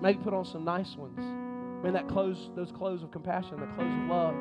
Maybe 0.00 0.18
put 0.18 0.34
on 0.34 0.44
some 0.44 0.64
nice 0.64 0.96
ones. 0.96 1.18
Man, 1.82 1.92
that 1.92 2.08
clothes, 2.08 2.50
those 2.56 2.72
clothes 2.72 3.02
of 3.02 3.10
compassion, 3.10 3.60
the 3.60 3.66
clothes 3.66 3.92
of 3.92 4.08
love, 4.08 4.34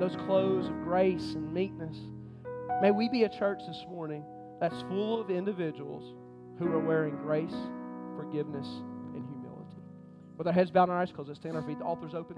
those 0.00 0.16
clothes 0.26 0.68
of 0.68 0.82
grace 0.84 1.34
and 1.34 1.52
meekness. 1.52 1.96
May 2.80 2.90
we 2.90 3.08
be 3.08 3.24
a 3.24 3.28
church 3.28 3.60
this 3.66 3.84
morning 3.88 4.24
that's 4.60 4.80
full 4.82 5.20
of 5.20 5.30
individuals 5.30 6.14
who 6.58 6.66
are 6.72 6.78
wearing 6.78 7.16
grace, 7.16 7.54
forgiveness, 8.16 8.66
and 9.14 9.24
humility. 9.26 9.82
With 10.38 10.46
our 10.46 10.52
heads 10.52 10.70
bowed 10.70 10.84
and 10.84 10.92
our 10.92 11.00
eyes 11.00 11.12
closed, 11.12 11.28
let's 11.28 11.40
stand 11.40 11.56
our 11.56 11.62
feet. 11.62 11.78
The 11.78 11.84
altar's 11.84 12.14
open. 12.14 12.36